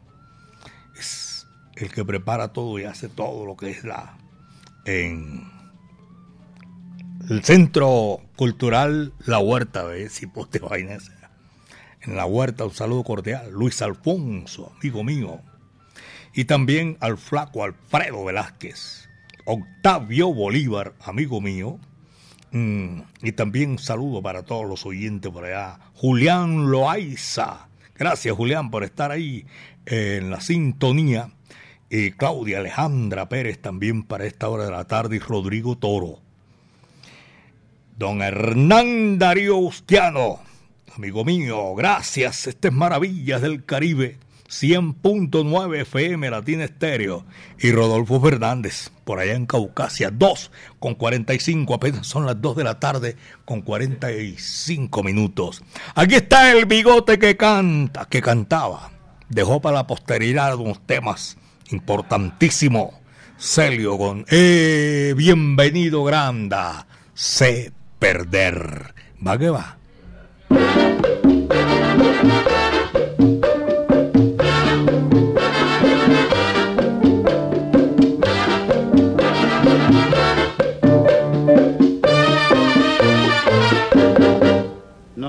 Es 0.98 1.46
el 1.76 1.88
que 1.92 2.05
prepara 2.05 2.53
todo 2.53 2.80
y 2.80 2.84
hace 2.84 3.09
todo 3.09 3.46
lo 3.46 3.57
que 3.57 3.70
es 3.70 3.84
la 3.84 4.18
en 4.84 5.48
el 7.30 7.44
Centro 7.44 8.18
Cultural 8.34 9.12
La 9.24 9.38
Huerta, 9.38 9.84
¿ves? 9.84 10.14
Si 10.14 10.26
poste 10.26 10.59
vaina 10.59 10.94
esa. 10.94 11.12
En 12.00 12.16
La 12.16 12.26
Huerta, 12.26 12.64
un 12.64 12.74
saludo 12.74 13.05
cordial. 13.05 13.53
Luis 13.53 13.80
Alfonso, 13.82 14.72
amigo 14.80 15.05
mío. 15.05 15.40
Y 16.34 16.46
también 16.46 16.96
al 16.98 17.18
flaco 17.18 17.62
Alfredo 17.62 18.24
Velázquez. 18.24 19.09
Octavio 19.44 20.34
Bolívar, 20.34 20.94
amigo 21.05 21.40
mío. 21.40 21.78
Mm, 22.50 23.03
y 23.22 23.30
también 23.30 23.70
un 23.70 23.78
saludo 23.78 24.20
para 24.20 24.42
todos 24.42 24.68
los 24.68 24.84
oyentes 24.86 25.30
por 25.30 25.44
allá. 25.44 25.78
Julián 25.94 26.68
Loaiza. 26.68 27.68
Gracias, 28.03 28.34
Julián, 28.34 28.68
por 28.72 28.82
estar 28.82 29.12
ahí 29.12 29.46
en 29.86 30.28
la 30.28 30.40
sintonía. 30.40 31.30
Y 31.88 32.11
Claudia 32.11 32.59
Alejandra 32.59 33.28
Pérez 33.28 33.61
también 33.61 34.03
para 34.03 34.24
esta 34.24 34.48
hora 34.48 34.64
de 34.64 34.72
la 34.72 34.88
tarde. 34.88 35.14
Y 35.14 35.18
Rodrigo 35.20 35.78
Toro. 35.78 36.18
Don 37.96 38.20
Hernán 38.20 39.20
Darío 39.20 39.57
Ustiano. 39.59 40.40
Amigo 40.96 41.24
mío, 41.24 41.76
gracias. 41.76 42.48
Este 42.48 42.68
es 42.68 42.74
Maravillas 42.74 43.40
del 43.40 43.64
Caribe. 43.64 44.16
100.9 44.53 45.80
FM 45.80 46.30
Latina 46.30 46.64
Estéreo 46.64 47.24
y 47.59 47.72
Rodolfo 47.72 48.20
Fernández 48.20 48.90
por 49.05 49.18
allá 49.18 49.32
en 49.32 49.46
Caucasia 49.46 50.11
2 50.11 50.50
con 50.78 50.94
45 50.94 51.72
apenas 51.72 52.07
son 52.07 52.26
las 52.26 52.38
2 52.40 52.57
de 52.57 52.64
la 52.64 52.78
tarde 52.78 53.16
con 53.46 53.62
45 53.62 55.03
minutos. 55.03 55.62
Aquí 55.94 56.16
está 56.16 56.53
el 56.53 56.66
bigote 56.66 57.18
que 57.18 57.36
canta 57.36 58.05
que 58.05 58.20
cantaba. 58.20 58.92
Dejó 59.30 59.62
para 59.62 59.78
la 59.78 59.86
posteridad 59.86 60.55
unos 60.57 60.86
temas 60.86 61.38
importantísimos. 61.70 62.94
Celio 63.38 63.96
con 63.96 64.26
eh, 64.30 65.14
bienvenido 65.16 66.05
Granda 66.05 66.86
sé 67.14 67.72
perder 67.98 68.94
va 69.26 69.38
que 69.38 69.50
va 69.50 69.78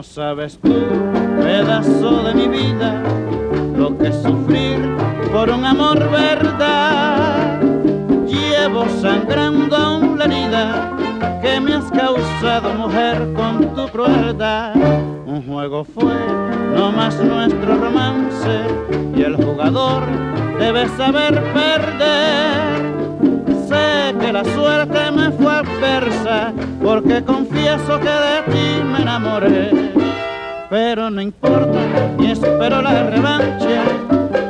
Sabes 0.04 0.60
tú, 0.62 0.76
pedazo 1.42 2.24
de 2.24 2.34
mi 2.36 2.48
vida, 2.48 3.02
lo 3.76 3.98
que 3.98 4.10
es 4.10 4.22
sufrir 4.22 4.78
por 5.32 5.50
un 5.50 5.66
amor 5.66 5.98
verdad. 6.12 7.60
Llevo 8.28 8.86
sangrando 9.02 9.76
aún 9.76 10.20
la 10.20 10.26
herida 10.26 10.98
que 11.42 11.60
me 11.60 11.74
has 11.74 11.90
causado, 11.90 12.74
mujer, 12.76 13.34
con 13.34 13.74
tu 13.74 13.88
crueldad. 13.88 14.76
Un 15.26 15.42
juego 15.48 15.84
fue 15.84 16.14
no 16.76 16.92
más 16.92 17.18
nuestro 17.24 17.76
romance 17.76 18.62
y 19.16 19.22
el 19.24 19.36
jugador 19.38 20.04
debe 20.60 20.88
saber 20.90 21.42
perder. 21.54 23.03
Que 24.20 24.32
la 24.32 24.44
suerte 24.46 25.12
me 25.12 25.32
fue 25.32 25.54
adversa 25.54 26.54
porque 26.82 27.24
confieso 27.24 28.00
que 28.00 28.10
de 28.10 28.42
ti 28.52 28.84
me 28.84 29.02
enamoré. 29.02 29.94
Pero 30.70 31.10
no 31.10 31.22
importa 31.22 31.80
y 32.20 32.32
espero 32.32 32.82
la 32.82 33.04
revancha 33.10 33.82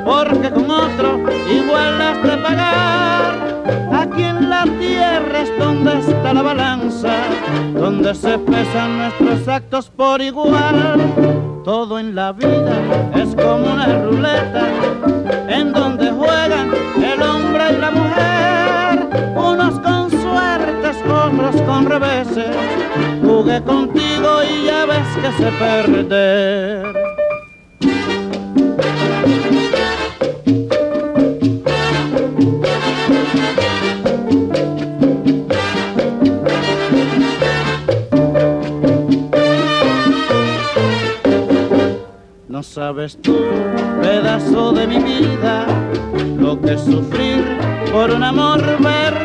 porque 0.06 0.50
con 0.52 0.70
otro 0.70 1.20
igual 1.52 2.02
has 2.02 2.24
de 2.24 2.38
pagar. 2.38 3.54
Aquí 3.94 4.24
en 4.24 4.50
la 4.50 4.64
tierra 4.64 5.42
es 5.42 5.58
donde 5.58 6.00
está 6.00 6.34
la 6.34 6.42
balanza, 6.42 7.14
donde 7.74 8.14
se 8.16 8.38
pesan 8.38 8.98
nuestros 8.98 9.48
actos 9.48 9.90
por 9.90 10.22
igual. 10.22 11.62
Todo 11.64 12.00
en 12.00 12.14
la 12.16 12.32
vida 12.34 12.76
es 13.16 13.36
como 13.36 13.74
una 13.74 13.88
ruleta, 14.04 14.68
en 15.48 15.72
donde 15.72 16.12
juegan 16.12 16.72
el 17.02 17.22
hombre 17.22 17.64
y 17.72 17.82
la 17.82 17.92
mujer, 17.92 18.13
con 21.66 21.86
reveses. 21.86 22.56
Jugué 23.22 23.62
contigo 23.64 24.44
y 24.44 24.66
ya 24.66 24.86
ves 24.86 25.08
que 25.22 25.32
sé 25.44 25.52
perder. 25.60 26.94
No 42.48 42.62
sabes 42.62 43.18
tú, 43.22 43.36
pedazo 44.02 44.72
de 44.74 44.88
mi 44.88 45.00
vida, 45.00 45.66
lo 46.38 46.60
que 46.62 46.78
sufrir 46.78 47.58
por 47.92 48.12
un 48.12 48.24
amor 48.24 48.62
verdad. 48.80 49.23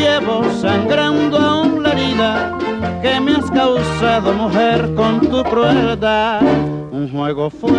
Llevo 0.00 0.42
sangrando 0.62 1.38
aún 1.38 1.82
la 1.82 1.90
herida 1.90 2.58
que 3.02 3.20
me 3.20 3.32
has 3.32 3.50
causado, 3.50 4.32
mujer, 4.32 4.94
con 4.94 5.20
tu 5.20 5.42
crueldad. 5.44 6.40
Un 6.90 7.10
juego 7.12 7.50
fue 7.50 7.78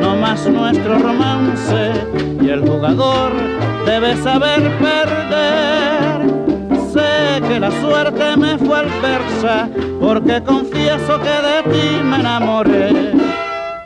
no 0.00 0.16
más 0.16 0.46
nuestro 0.46 0.98
romance 0.98 1.92
y 2.40 2.48
el 2.48 2.66
jugador 2.66 3.32
debe 3.84 4.16
saber 4.22 4.62
perder. 4.78 6.30
Sé 6.94 7.46
que 7.46 7.60
la 7.60 7.70
suerte 7.82 8.38
me 8.38 8.56
fue 8.56 8.78
adversa 8.78 9.68
porque 10.00 10.42
confieso 10.42 11.20
que 11.20 11.36
de 11.46 11.74
ti 11.74 12.02
me 12.02 12.20
enamoré. 12.20 13.12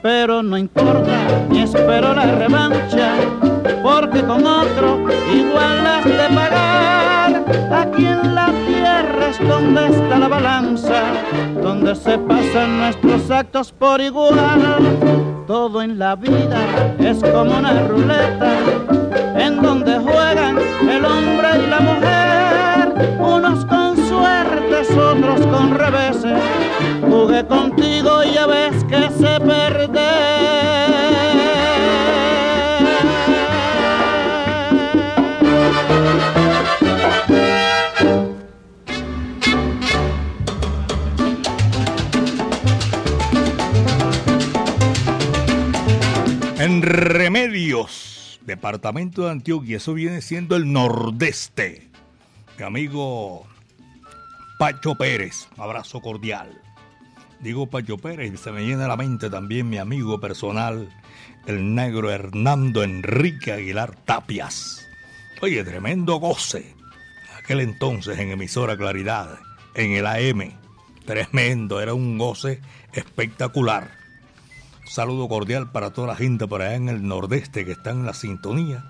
Pero 0.01 0.45
no 0.45 0.57
importa, 0.57 1.19
ni 1.51 1.63
espero 1.63 2.15
la 2.15 2.37
revancha, 2.37 3.15
porque 3.83 4.23
con 4.23 4.47
otro 4.47 5.01
igual 5.35 5.87
has 5.87 6.05
de 6.05 6.35
pagar. 6.37 6.74
Aquí 7.71 8.07
en 8.07 8.35
la 8.35 8.47
tierra 8.67 9.29
es 9.29 9.49
donde 9.49 9.87
está 9.89 10.19
la 10.19 10.29
balanza, 10.29 11.03
donde 11.63 11.95
se 11.95 12.19
pasan 12.19 12.79
nuestros 12.79 13.31
actos 13.31 13.73
por 13.73 14.01
igual. 14.01 14.35
Todo 15.47 15.83
en 15.83 15.99
la 15.99 16.17
vida 16.17 16.59
es 16.99 17.21
como 17.21 17.59
una 17.59 17.87
ruleta, 17.87 18.53
en 19.37 19.61
donde 19.61 19.99
juegan 19.99 20.59
el 20.89 21.05
hombre 21.05 21.49
y 21.63 21.67
la 21.69 21.81
mujer, 21.81 23.19
unos 23.21 23.65
con 23.67 23.97
suertes, 24.09 24.91
otros 24.91 25.47
con 25.47 25.75
reveses. 25.75 26.41
Jugué 27.09 27.45
contigo 27.45 28.23
y 28.25 28.35
ya 28.35 28.47
ves 28.47 28.85
que 28.85 29.11
se 29.11 29.35
En 29.37 29.84
Remedios, 46.85 48.39
departamento 48.43 49.25
de 49.25 49.31
Antioquia, 49.31 49.79
eso 49.79 49.95
viene 49.95 50.21
siendo 50.21 50.55
el 50.55 50.71
nordeste. 50.71 51.89
Mi 52.59 52.65
amigo 52.65 53.47
Pacho 54.59 54.95
Pérez, 54.95 55.49
abrazo 55.57 56.03
cordial. 56.03 56.61
Digo 57.41 57.71
Pacho 57.71 57.97
Pérez 57.97 58.39
se 58.39 58.53
me 58.53 58.67
llena 58.67 58.87
la 58.87 58.99
mente 58.99 59.31
también 59.31 59.71
mi 59.71 59.79
amigo 59.79 60.21
personal, 60.21 60.91
el 61.47 61.75
negro 61.75 62.11
Hernando 62.11 62.83
Enrique 62.83 63.53
Aguilar 63.53 63.97
Tapias. 64.05 64.87
Oye, 65.41 65.65
tremendo 65.65 66.17
goce. 66.17 66.75
Aquel 67.39 67.61
entonces 67.61 68.19
en 68.19 68.31
emisora 68.31 68.77
Claridad, 68.77 69.39
en 69.75 69.93
el 69.93 70.07
AM. 70.07 70.53
Tremendo, 71.07 71.81
era 71.81 71.95
un 71.95 72.19
goce 72.19 72.61
espectacular. 72.93 74.04
Saludo 74.85 75.29
cordial 75.29 75.71
para 75.71 75.91
toda 75.91 76.09
la 76.09 76.17
gente 76.17 76.47
por 76.47 76.63
allá 76.63 76.75
en 76.75 76.89
el 76.89 77.07
nordeste 77.07 77.65
que 77.65 77.73
está 77.73 77.91
en 77.91 78.07
la 78.07 78.15
sintonía 78.15 78.85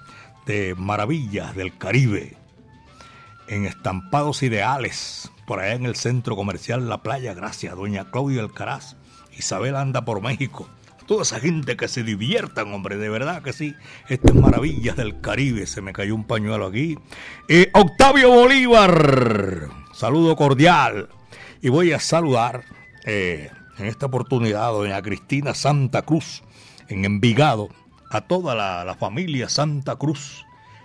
de 0.46 0.74
Maravillas 0.76 1.54
del 1.54 1.76
Caribe. 1.76 2.36
En 3.46 3.66
Estampados 3.66 4.42
Ideales, 4.42 5.30
por 5.46 5.60
allá 5.60 5.74
en 5.74 5.86
el 5.86 5.96
centro 5.96 6.36
comercial 6.36 6.88
La 6.88 7.02
Playa, 7.02 7.34
gracias, 7.34 7.76
doña 7.76 8.10
Claudia 8.10 8.40
Alcaraz. 8.40 8.96
Isabel 9.36 9.76
anda 9.76 10.04
por 10.04 10.22
México. 10.22 10.68
Toda 11.06 11.22
esa 11.22 11.38
gente 11.38 11.76
que 11.76 11.88
se 11.88 12.02
diviertan, 12.02 12.72
hombre, 12.72 12.96
de 12.96 13.10
verdad 13.10 13.42
que 13.42 13.52
sí. 13.52 13.74
Estas 14.08 14.34
maravillas 14.34 14.96
del 14.96 15.20
Caribe, 15.20 15.66
se 15.66 15.82
me 15.82 15.92
cayó 15.92 16.14
un 16.14 16.24
pañuelo 16.24 16.66
aquí. 16.66 16.96
Eh, 17.48 17.70
Octavio 17.74 18.30
Bolívar, 18.30 19.68
saludo 19.92 20.34
cordial. 20.34 21.10
Y 21.60 21.68
voy 21.68 21.92
a 21.92 22.00
saludar 22.00 22.64
eh, 23.04 23.50
en 23.78 23.86
esta 23.86 24.06
oportunidad 24.06 24.72
doña 24.72 25.02
Cristina 25.02 25.54
Santa 25.54 26.02
Cruz, 26.02 26.42
en 26.88 27.04
Envigado, 27.04 27.68
a 28.10 28.20
toda 28.20 28.54
la, 28.54 28.94
familia 28.94 29.48
Santa 29.48 29.96
Cruz 29.96 30.44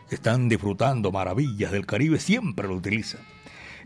que 0.09 0.15
están 0.15 0.49
disfrutando 0.49 1.11
maravillas 1.11 1.71
del 1.71 1.85
Caribe, 1.85 2.19
siempre 2.19 2.67
lo 2.67 2.75
utilizan. 2.75 3.21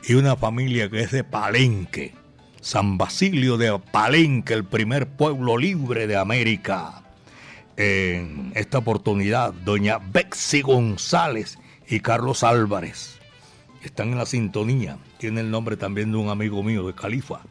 Y 0.07 0.13
una 0.13 0.35
familia 0.35 0.89
que 0.89 1.01
es 1.01 1.11
de 1.11 1.23
Palenque, 1.23 2.13
San 2.61 2.97
Basilio 2.97 3.57
de 3.57 3.77
Palenque, 3.79 4.53
el 4.53 4.63
primer 4.63 5.07
pueblo 5.07 5.57
libre 5.57 6.07
de 6.07 6.15
América. 6.15 7.03
En 7.75 8.53
esta 8.55 8.77
oportunidad, 8.77 9.53
doña 9.53 9.97
Bexy 9.97 10.61
González 10.61 11.57
y 11.89 11.99
Carlos 11.99 12.43
Álvarez 12.43 13.19
están 13.83 14.11
en 14.11 14.17
la 14.17 14.25
sintonía. 14.25 14.97
Tiene 15.17 15.41
el 15.41 15.51
nombre 15.51 15.77
también 15.77 16.11
de 16.11 16.17
un 16.17 16.29
amigo 16.29 16.63
mío 16.63 16.87
de 16.87 16.93
Califa. 16.93 17.41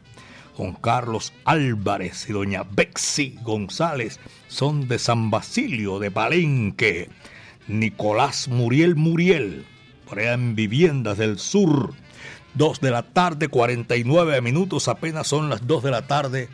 Don 0.57 0.73
Carlos 0.73 1.33
Álvarez 1.45 2.29
y 2.29 2.33
doña 2.33 2.63
Bexy 2.63 3.37
González 3.41 4.19
son 4.47 4.87
de 4.87 4.99
San 4.99 5.31
Basilio 5.31 5.99
de 5.99 6.11
Palenque. 6.11 7.09
Nicolás 7.67 8.47
Muriel 8.47 8.95
Muriel, 8.95 9.65
por 10.07 10.19
allá 10.19 10.33
en 10.33 10.55
Viviendas 10.55 11.17
del 11.17 11.39
Sur. 11.39 11.93
2 12.55 12.81
de 12.81 12.91
la 12.91 13.01
tarde, 13.01 13.47
49 13.47 14.41
minutos, 14.41 14.87
apenas 14.87 15.27
son 15.27 15.49
las 15.49 15.65
2 15.65 15.83
de 15.83 15.91
la 15.91 16.05
tarde 16.05 16.49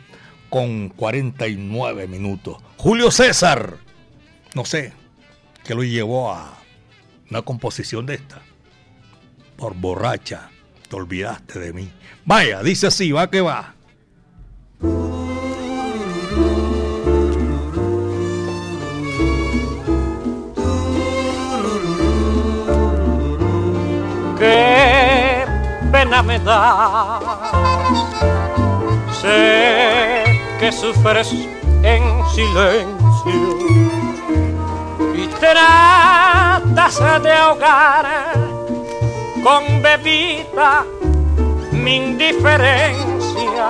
con 0.48 0.88
49 0.88 2.06
minutos. 2.06 2.56
Julio 2.78 3.10
César, 3.10 3.76
no 4.54 4.64
sé, 4.64 4.94
qué 5.64 5.74
lo 5.74 5.82
llevó 5.82 6.32
a 6.32 6.58
una 7.30 7.42
composición 7.42 8.06
de 8.06 8.14
esta. 8.14 8.40
Por 9.56 9.74
borracha, 9.74 10.50
te 10.88 10.96
olvidaste 10.96 11.58
de 11.58 11.72
mí. 11.74 11.92
Vaya, 12.24 12.62
dice 12.62 12.86
así, 12.86 13.12
va 13.12 13.30
que 13.30 13.42
va. 13.42 13.74
Qué 24.40 25.44
pena 25.92 26.22
me 26.22 26.38
da. 26.40 27.20
Sé 29.20 30.24
que 30.58 30.72
sufres 30.72 31.32
en 31.82 32.02
silencio 32.34 33.40
y 35.14 35.26
tratas 35.38 37.22
de 37.22 37.32
ahogar 37.32 38.06
con 39.44 39.82
bebida 39.82 40.84
mi 41.72 41.96
indiferencia. 41.96 43.68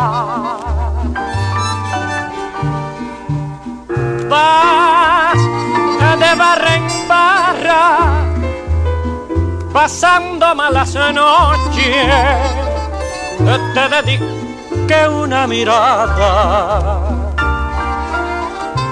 Vas 4.28 5.40
de 6.22 6.34
barra 6.36 6.74
en 6.76 7.08
barra 7.08 8.29
pasando 9.72 10.54
malas 10.54 10.94
noches, 10.94 12.06
te 13.74 13.88
dediqué 13.88 15.08
una 15.08 15.46
mirada 15.46 17.00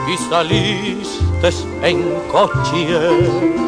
y 0.08 0.16
saliste 0.30 1.50
en 1.82 2.14
coche. 2.30 3.67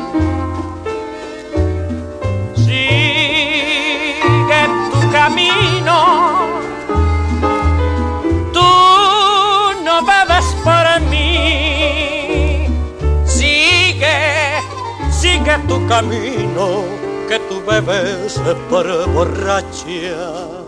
Camino 15.91 16.85
que 17.29 17.37
tú 17.49 17.61
bebes 17.67 18.41
por 18.71 18.87
borracha. 19.13 20.60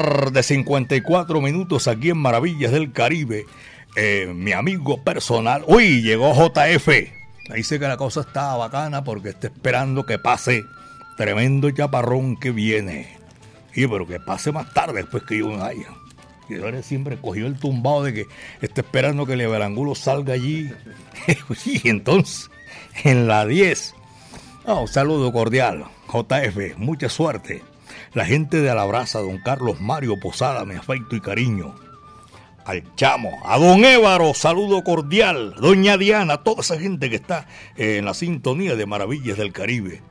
Tarde, 0.00 0.42
54 0.42 1.40
minutos 1.40 1.86
aquí 1.86 2.10
en 2.10 2.18
Maravillas 2.18 2.72
del 2.72 2.92
Caribe. 2.92 3.44
Eh, 3.96 4.32
mi 4.34 4.52
amigo 4.52 5.02
personal. 5.02 5.62
Uy, 5.66 6.02
llegó 6.02 6.32
JF. 6.34 6.88
Dice 7.54 7.78
que 7.78 7.88
la 7.88 7.96
cosa 7.96 8.20
está 8.20 8.54
bacana 8.56 9.04
porque 9.04 9.30
está 9.30 9.48
esperando 9.48 10.06
que 10.06 10.18
pase 10.18 10.62
tremendo 11.16 11.70
chaparrón 11.70 12.38
que 12.38 12.50
viene. 12.50 13.08
Y 13.74 13.86
pero 13.86 14.06
que 14.06 14.20
pase 14.20 14.52
más 14.52 14.72
tarde 14.72 14.94
después 14.94 15.24
que 15.24 15.38
yo 15.38 15.48
me 15.48 15.56
vaya. 15.56 15.88
Y 16.48 16.60
ahora 16.60 16.82
siempre 16.82 17.16
cogió 17.16 17.46
el 17.46 17.58
tumbado 17.58 18.04
de 18.04 18.14
que 18.14 18.26
está 18.60 18.80
esperando 18.80 19.26
que 19.26 19.34
el 19.34 19.42
Everangulo 19.42 19.94
salga 19.94 20.34
allí. 20.34 20.70
y 21.66 21.88
entonces, 21.88 22.50
en 23.04 23.28
la 23.28 23.44
10. 23.44 23.94
un 24.66 24.88
saludo 24.88 25.32
cordial. 25.32 25.84
JF, 26.08 26.76
mucha 26.78 27.08
suerte. 27.08 27.62
La 28.12 28.24
gente 28.24 28.60
de 28.60 28.70
Alabraza, 28.70 29.20
don 29.20 29.38
Carlos 29.38 29.80
Mario 29.80 30.18
Posada, 30.18 30.64
mi 30.64 30.74
afecto 30.74 31.14
y 31.14 31.20
cariño. 31.20 31.76
Al 32.64 32.94
chamo, 32.96 33.40
a 33.44 33.58
don 33.58 33.84
Évaro, 33.84 34.34
saludo 34.34 34.82
cordial. 34.82 35.54
Doña 35.60 35.96
Diana, 35.96 36.38
toda 36.38 36.62
esa 36.62 36.78
gente 36.78 37.08
que 37.08 37.16
está 37.16 37.46
en 37.76 38.04
la 38.04 38.14
sintonía 38.14 38.74
de 38.74 38.86
Maravillas 38.86 39.38
del 39.38 39.52
Caribe. 39.52 40.02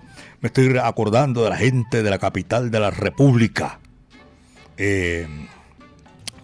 Me 0.41 0.47
estoy 0.47 0.77
acordando 0.77 1.43
de 1.43 1.49
la 1.49 1.57
gente 1.57 2.01
de 2.01 2.09
la 2.09 2.17
capital 2.17 2.71
de 2.71 2.79
la 2.79 2.89
República. 2.89 3.79
Eh, 4.77 5.27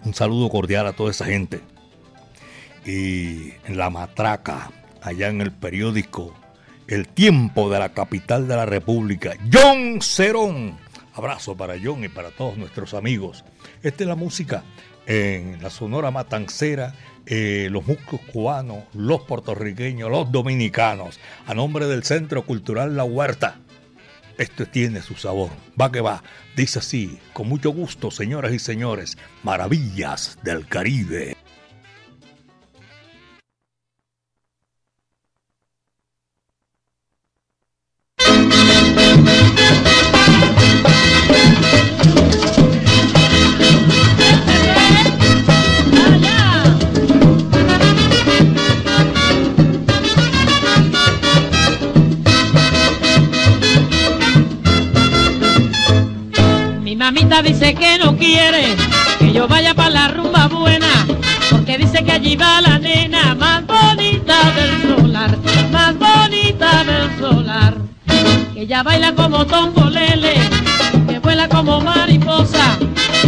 un 0.04 0.14
saludo 0.14 0.50
cordial 0.50 0.86
a 0.86 0.92
toda 0.92 1.10
esa 1.10 1.24
gente. 1.24 1.62
Y 2.84 3.52
en 3.64 3.78
la 3.78 3.88
matraca, 3.88 4.70
allá 5.02 5.28
en 5.28 5.40
el 5.40 5.52
periódico 5.52 6.34
El 6.86 7.08
Tiempo 7.08 7.70
de 7.70 7.78
la 7.78 7.88
capital 7.88 8.46
de 8.46 8.56
la 8.56 8.66
República, 8.66 9.32
John 9.50 10.02
Cerón. 10.02 10.85
Abrazo 11.16 11.56
para 11.56 11.76
John 11.82 12.04
y 12.04 12.08
para 12.08 12.30
todos 12.30 12.58
nuestros 12.58 12.92
amigos. 12.92 13.42
Esta 13.82 14.04
es 14.04 14.08
la 14.08 14.16
música 14.16 14.62
en 15.06 15.62
la 15.62 15.70
Sonora 15.70 16.10
Matancera, 16.10 16.94
eh, 17.24 17.68
los 17.70 17.86
músicos 17.86 18.20
cubanos, 18.32 18.84
los 18.92 19.22
puertorriqueños, 19.22 20.10
los 20.10 20.30
dominicanos, 20.30 21.18
a 21.46 21.54
nombre 21.54 21.86
del 21.86 22.04
Centro 22.04 22.44
Cultural 22.44 22.96
La 22.96 23.04
Huerta. 23.04 23.56
Esto 24.36 24.66
tiene 24.66 25.00
su 25.00 25.14
sabor. 25.14 25.50
Va 25.80 25.90
que 25.90 26.02
va. 26.02 26.22
Dice 26.54 26.80
así, 26.80 27.18
con 27.32 27.48
mucho 27.48 27.70
gusto, 27.70 28.10
señoras 28.10 28.52
y 28.52 28.58
señores, 28.58 29.16
maravillas 29.42 30.38
del 30.42 30.66
Caribe. 30.66 31.34
Mamita 56.96 57.42
dice 57.42 57.74
que 57.74 57.98
no 57.98 58.16
quiere 58.16 58.74
que 59.18 59.32
yo 59.32 59.46
vaya 59.46 59.74
para 59.74 59.90
la 59.90 60.08
rumba 60.08 60.46
buena, 60.48 61.06
porque 61.50 61.76
dice 61.78 62.02
que 62.02 62.12
allí 62.12 62.36
va 62.36 62.60
la 62.60 62.78
nena 62.78 63.34
más 63.34 63.66
bonita 63.66 64.36
del 64.52 64.96
solar, 64.96 65.36
más 65.70 65.94
bonita 65.98 66.84
del 66.84 67.18
solar. 67.18 67.74
Que 68.54 68.62
ella 68.62 68.82
baila 68.82 69.14
como 69.14 69.46
tongolele, 69.46 70.34
que 71.08 71.18
vuela 71.18 71.48
como 71.48 71.80
mariposa, 71.80 72.78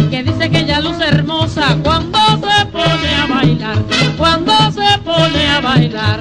que 0.09 0.23
dice 0.23 0.49
que 0.49 0.59
ella 0.59 0.79
luce 0.79 1.05
hermosa 1.05 1.77
cuando 1.83 2.19
se 2.19 2.65
pone 2.65 3.15
a 3.15 3.25
bailar, 3.27 3.77
cuando 4.17 4.53
se 4.71 4.97
pone 4.99 5.47
a 5.47 5.61
bailar. 5.61 6.19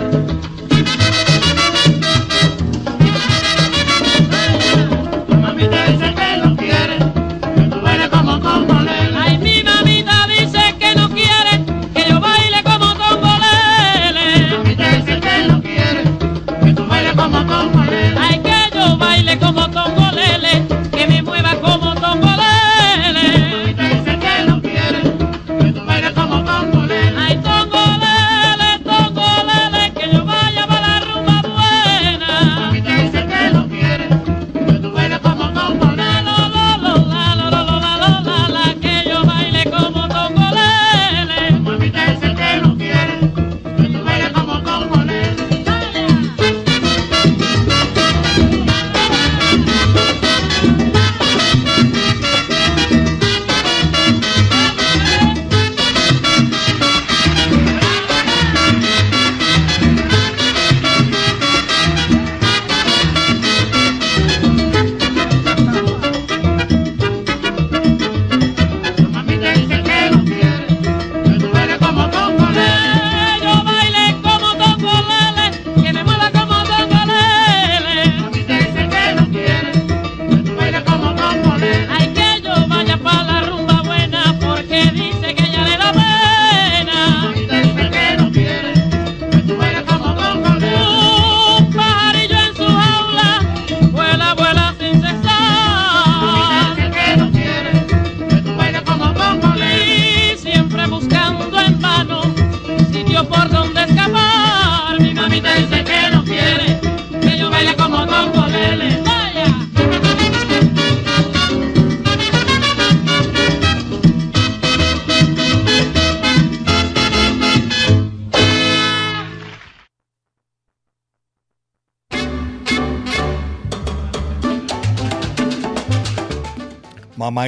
Bailes 17.30 17.46
como 17.46 17.46
tongolele. 17.46 18.18
Ay, 18.18 18.40
que 18.40 18.78
yo 18.78 18.96
baile 18.96 19.38
como 19.38 19.67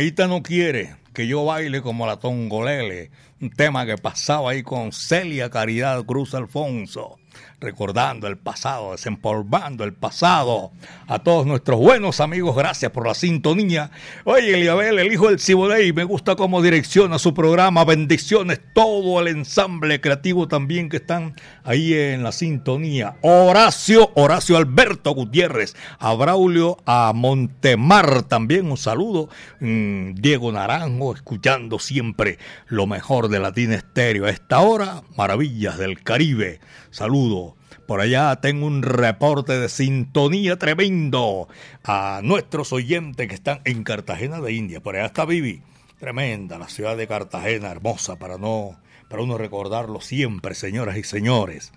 Mamaita 0.01 0.27
no 0.27 0.43
quiere 0.43 0.97
que 1.13 1.27
yo 1.27 1.45
baile 1.45 1.83
como 1.83 2.07
la 2.07 2.17
tongolele. 2.17 3.11
Un 3.39 3.51
tema 3.51 3.85
que 3.85 3.99
pasaba 3.99 4.53
ahí 4.53 4.63
con 4.63 4.93
Celia 4.93 5.51
Caridad 5.51 6.03
Cruz 6.07 6.35
Alfonso. 6.35 7.19
Recordando 7.61 8.27
el 8.27 8.39
pasado, 8.39 8.93
desempolvando 8.93 9.85
el 9.85 9.93
pasado. 9.93 10.73
A 11.11 11.19
todos 11.19 11.45
nuestros 11.45 11.81
buenos 11.81 12.21
amigos, 12.21 12.55
gracias 12.55 12.93
por 12.93 13.05
la 13.05 13.15
sintonía. 13.15 13.91
Oye, 14.23 14.55
Eliabel, 14.55 14.97
el 14.97 15.13
hijo 15.13 15.27
del 15.27 15.41
Ciboney, 15.41 15.93
me 15.93 16.05
gusta 16.05 16.37
cómo 16.37 16.63
direcciona 16.63 17.19
su 17.19 17.35
programa. 17.35 17.85
Bendiciones, 17.85 18.61
todo 18.73 19.21
el 19.21 19.27
ensamble 19.27 20.01
creativo 20.01 20.47
también 20.47 20.89
que 20.89 20.99
están 20.99 21.35
ahí 21.65 21.95
en 21.95 22.23
la 22.23 22.31
sintonía. 22.31 23.17
Horacio, 23.23 24.13
Horacio 24.15 24.57
Alberto 24.57 25.11
Gutiérrez, 25.11 25.75
a 25.99 26.15
Braulio, 26.15 26.77
a 26.87 27.11
Montemar 27.13 28.23
también 28.23 28.71
un 28.71 28.77
saludo. 28.77 29.31
Mm, 29.59 30.15
Diego 30.15 30.53
Naranjo, 30.53 31.13
escuchando 31.13 31.81
siempre 31.81 32.39
lo 32.69 32.87
mejor 32.87 33.31
de 33.31 33.41
Latina 33.41 33.75
Estéreo. 33.75 34.27
A 34.27 34.31
esta 34.31 34.61
hora, 34.61 35.03
maravillas 35.17 35.77
del 35.77 36.05
Caribe. 36.05 36.61
Saludo. 36.93 37.57
Por 37.91 38.01
allá 38.01 38.37
tengo 38.37 38.67
un 38.67 38.85
reporte 38.85 39.59
de 39.59 39.69
sintonía 39.69 40.57
tremendo 40.61 41.49
a 41.83 42.21
nuestros 42.23 42.73
oyentes 42.73 43.27
que 43.27 43.35
están 43.35 43.63
en 43.65 43.83
Cartagena 43.83 44.41
de 44.41 44.53
India. 44.53 44.81
Por 44.81 44.95
allá 44.95 45.07
está 45.07 45.25
Vivi. 45.25 45.61
Tremenda 45.99 46.57
la 46.57 46.69
ciudad 46.69 46.97
de 46.97 47.09
Cartagena, 47.09 47.69
hermosa 47.69 48.15
para 48.15 48.39
no 48.39 48.79
para 49.09 49.25
uno 49.25 49.37
recordarlo 49.39 50.01
siempre, 50.01 50.55
señoras 50.55 50.99
y 50.99 51.03
señores. 51.03 51.73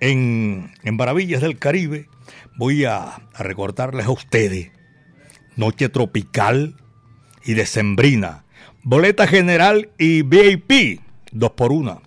En, 0.00 0.70
en 0.82 0.96
Maravillas 0.96 1.40
del 1.40 1.58
Caribe 1.58 2.10
voy 2.58 2.84
a, 2.84 3.22
a 3.32 3.42
recordarles 3.42 4.04
a 4.04 4.10
ustedes 4.10 4.70
Noche 5.56 5.88
Tropical 5.88 6.76
y 7.42 7.54
Decembrina. 7.54 8.44
Boleta 8.82 9.26
general 9.26 9.88
y 9.96 10.20
VIP, 10.20 11.00
dos 11.32 11.52
por 11.52 11.72
una. 11.72 12.00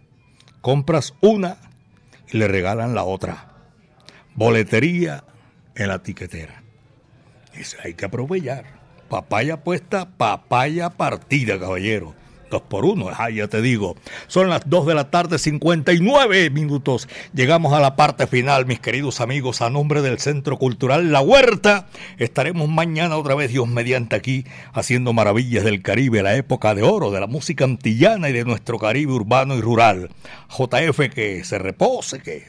Compras 0.61 1.15
una 1.21 1.57
y 2.31 2.37
le 2.37 2.47
regalan 2.47 2.93
la 2.93 3.03
otra. 3.03 3.46
Boletería 4.37 5.23
en 5.75 5.87
la 5.87 6.03
tiquetera. 6.03 6.61
Eso 7.55 7.75
hay 7.83 7.95
que 7.95 8.05
aprovechar. 8.05 8.65
Papaya 9.09 9.63
puesta, 9.63 10.07
papaya 10.15 10.91
partida, 10.91 11.59
caballero. 11.59 12.13
Dos 12.51 12.61
por 12.61 12.85
uno, 12.85 13.09
ah, 13.11 13.31
ya 13.31 13.47
te 13.47 13.63
digo. 13.63 13.95
Son 14.27 14.47
las 14.47 14.61
2 14.69 14.85
de 14.85 14.93
la 14.93 15.09
tarde, 15.09 15.39
59 15.39 16.51
minutos. 16.51 17.09
Llegamos 17.33 17.73
a 17.73 17.79
la 17.79 17.95
parte 17.95 18.27
final, 18.27 18.67
mis 18.67 18.79
queridos 18.79 19.21
amigos, 19.21 19.63
a 19.63 19.71
nombre 19.71 20.03
del 20.03 20.19
Centro 20.19 20.57
Cultural 20.57 21.11
La 21.11 21.21
Huerta. 21.21 21.87
Estaremos 22.19 22.69
mañana 22.69 23.17
otra 23.17 23.33
vez, 23.33 23.51
Dios 23.51 23.67
mediante 23.67 24.15
aquí, 24.15 24.45
haciendo 24.71 25.13
maravillas 25.13 25.63
del 25.63 25.81
Caribe, 25.81 26.21
la 26.21 26.35
época 26.35 26.75
de 26.75 26.83
oro 26.83 27.09
de 27.09 27.19
la 27.19 27.27
música 27.27 27.65
antillana 27.65 28.29
y 28.29 28.33
de 28.33 28.45
nuestro 28.45 28.77
Caribe 28.77 29.13
urbano 29.13 29.55
y 29.57 29.61
rural. 29.61 30.09
JF 30.55 31.09
que 31.11 31.43
se 31.43 31.57
repose, 31.57 32.19
que 32.19 32.45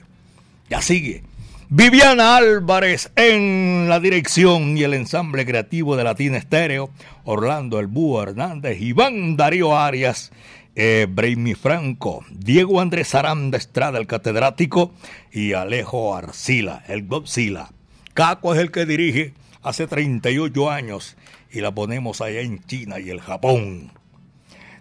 ya 0.69 0.83
sigue. 0.83 1.25
Viviana 1.71 2.39
Álvarez 2.39 3.13
en 3.15 3.91
la 3.91 4.01
dirección 4.01 4.79
y 4.79 4.85
el 4.85 4.95
ensamble 4.95 5.45
creativo 5.45 5.97
de 5.97 6.05
Latina 6.05 6.39
Estéreo, 6.39 6.89
Orlando 7.25 7.79
El 7.79 7.89
Búho 7.89 8.23
Hernández, 8.23 8.81
Iván 8.81 9.37
Darío 9.37 9.77
Arias, 9.77 10.33
eh, 10.77 11.07
Braimi 11.11 11.53
Franco, 11.53 12.25
Diego 12.31 12.81
Andrés 12.81 13.15
Aranda 13.15 13.59
Estrada, 13.59 13.99
el 13.99 14.07
catedrático, 14.07 14.95
y 15.31 15.53
Alejo 15.53 16.17
Arcila, 16.17 16.85
el 16.89 17.07
Godzilla. 17.07 17.69
Caco 18.15 18.55
es 18.55 18.61
el 18.61 18.71
que 18.71 18.87
dirige 18.87 19.35
hace 19.63 19.87
38 19.87 20.71
años 20.71 21.19
y 21.53 21.61
la 21.61 21.71
ponemos 21.71 22.23
allá 22.23 22.41
en 22.41 22.65
China 22.65 22.99
y 22.99 23.11
el 23.11 23.21
Japón. 23.21 23.93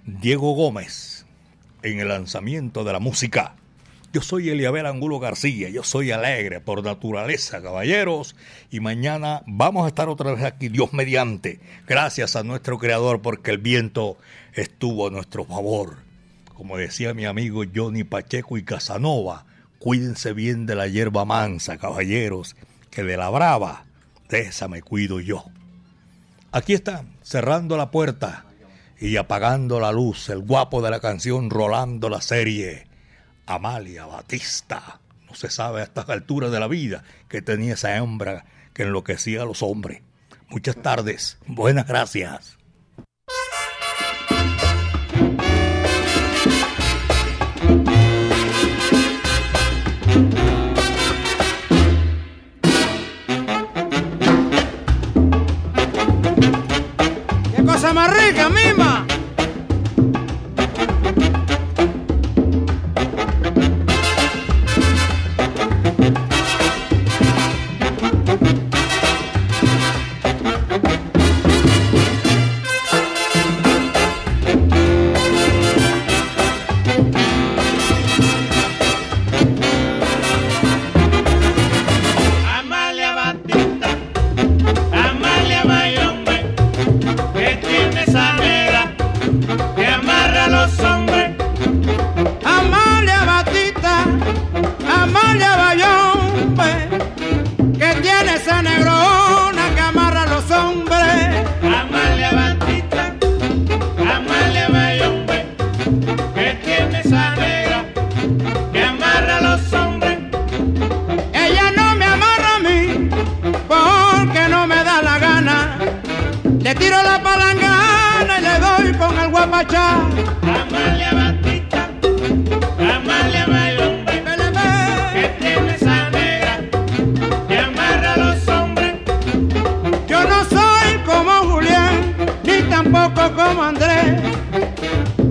Diego 0.05 0.53
Gómez 0.53 1.25
en 1.83 1.99
el 1.99 2.07
lanzamiento 2.07 2.85
de 2.85 2.93
la 2.93 2.99
música. 2.99 3.55
Yo 4.17 4.23
soy 4.23 4.49
Eliabel 4.49 4.87
Angulo 4.87 5.19
García, 5.19 5.69
yo 5.69 5.83
soy 5.83 6.09
alegre 6.09 6.59
por 6.59 6.83
naturaleza, 6.83 7.61
caballeros, 7.61 8.35
y 8.71 8.79
mañana 8.79 9.43
vamos 9.45 9.85
a 9.85 9.89
estar 9.89 10.09
otra 10.09 10.33
vez 10.33 10.43
aquí, 10.43 10.69
Dios 10.69 10.91
mediante, 10.91 11.59
gracias 11.85 12.35
a 12.35 12.41
nuestro 12.41 12.79
Creador, 12.79 13.21
porque 13.21 13.51
el 13.51 13.59
viento 13.59 14.17
estuvo 14.53 15.05
a 15.05 15.11
nuestro 15.11 15.45
favor. 15.45 15.97
Como 16.55 16.77
decía 16.77 17.13
mi 17.13 17.25
amigo 17.25 17.61
Johnny 17.71 18.03
Pacheco 18.03 18.57
y 18.57 18.63
Casanova, 18.63 19.45
cuídense 19.77 20.33
bien 20.33 20.65
de 20.65 20.73
la 20.73 20.87
hierba 20.87 21.23
mansa, 21.23 21.77
caballeros, 21.77 22.55
que 22.89 23.03
de 23.03 23.17
la 23.17 23.29
brava, 23.29 23.85
de 24.29 24.39
esa 24.39 24.67
me 24.67 24.81
cuido 24.81 25.19
yo. 25.19 25.45
Aquí 26.51 26.73
está, 26.73 27.05
cerrando 27.21 27.77
la 27.77 27.91
puerta 27.91 28.45
y 28.99 29.15
apagando 29.17 29.79
la 29.79 29.91
luz, 29.91 30.29
el 30.29 30.39
guapo 30.39 30.81
de 30.81 30.89
la 30.89 30.99
canción 30.99 31.51
rolando 31.51 32.09
la 32.09 32.21
serie. 32.21 32.86
Amalia 33.47 34.05
Batista. 34.05 34.99
No 35.27 35.33
se 35.33 35.49
sabe 35.49 35.81
a 35.81 35.83
estas 35.85 36.09
alturas 36.09 36.51
de 36.51 36.59
la 36.59 36.67
vida 36.67 37.03
que 37.27 37.41
tenía 37.41 37.73
esa 37.73 37.95
hembra 37.95 38.45
que 38.73 38.83
enloquecía 38.83 39.41
a 39.41 39.45
los 39.45 39.63
hombres. 39.63 40.01
Muchas 40.49 40.75
tardes. 40.81 41.37
Buenas 41.47 41.87
gracias. 41.87 42.57
¡Qué 57.55 57.63
cosa 57.65 57.93
más 57.93 58.13
rica, 58.15 58.49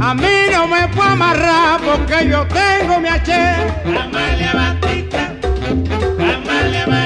A 0.01 0.15
mí 0.15 0.37
no 0.53 0.67
me 0.67 0.89
puedo 0.89 1.09
amarrar 1.11 1.81
porque 1.81 2.29
yo 2.29 2.47
tengo 2.47 3.01
mi 3.01 3.09
H. 3.09 3.33
Amalia 3.85 4.53
Batista, 4.55 5.33
Amalia 6.19 6.87
Bayombe, 6.87 7.06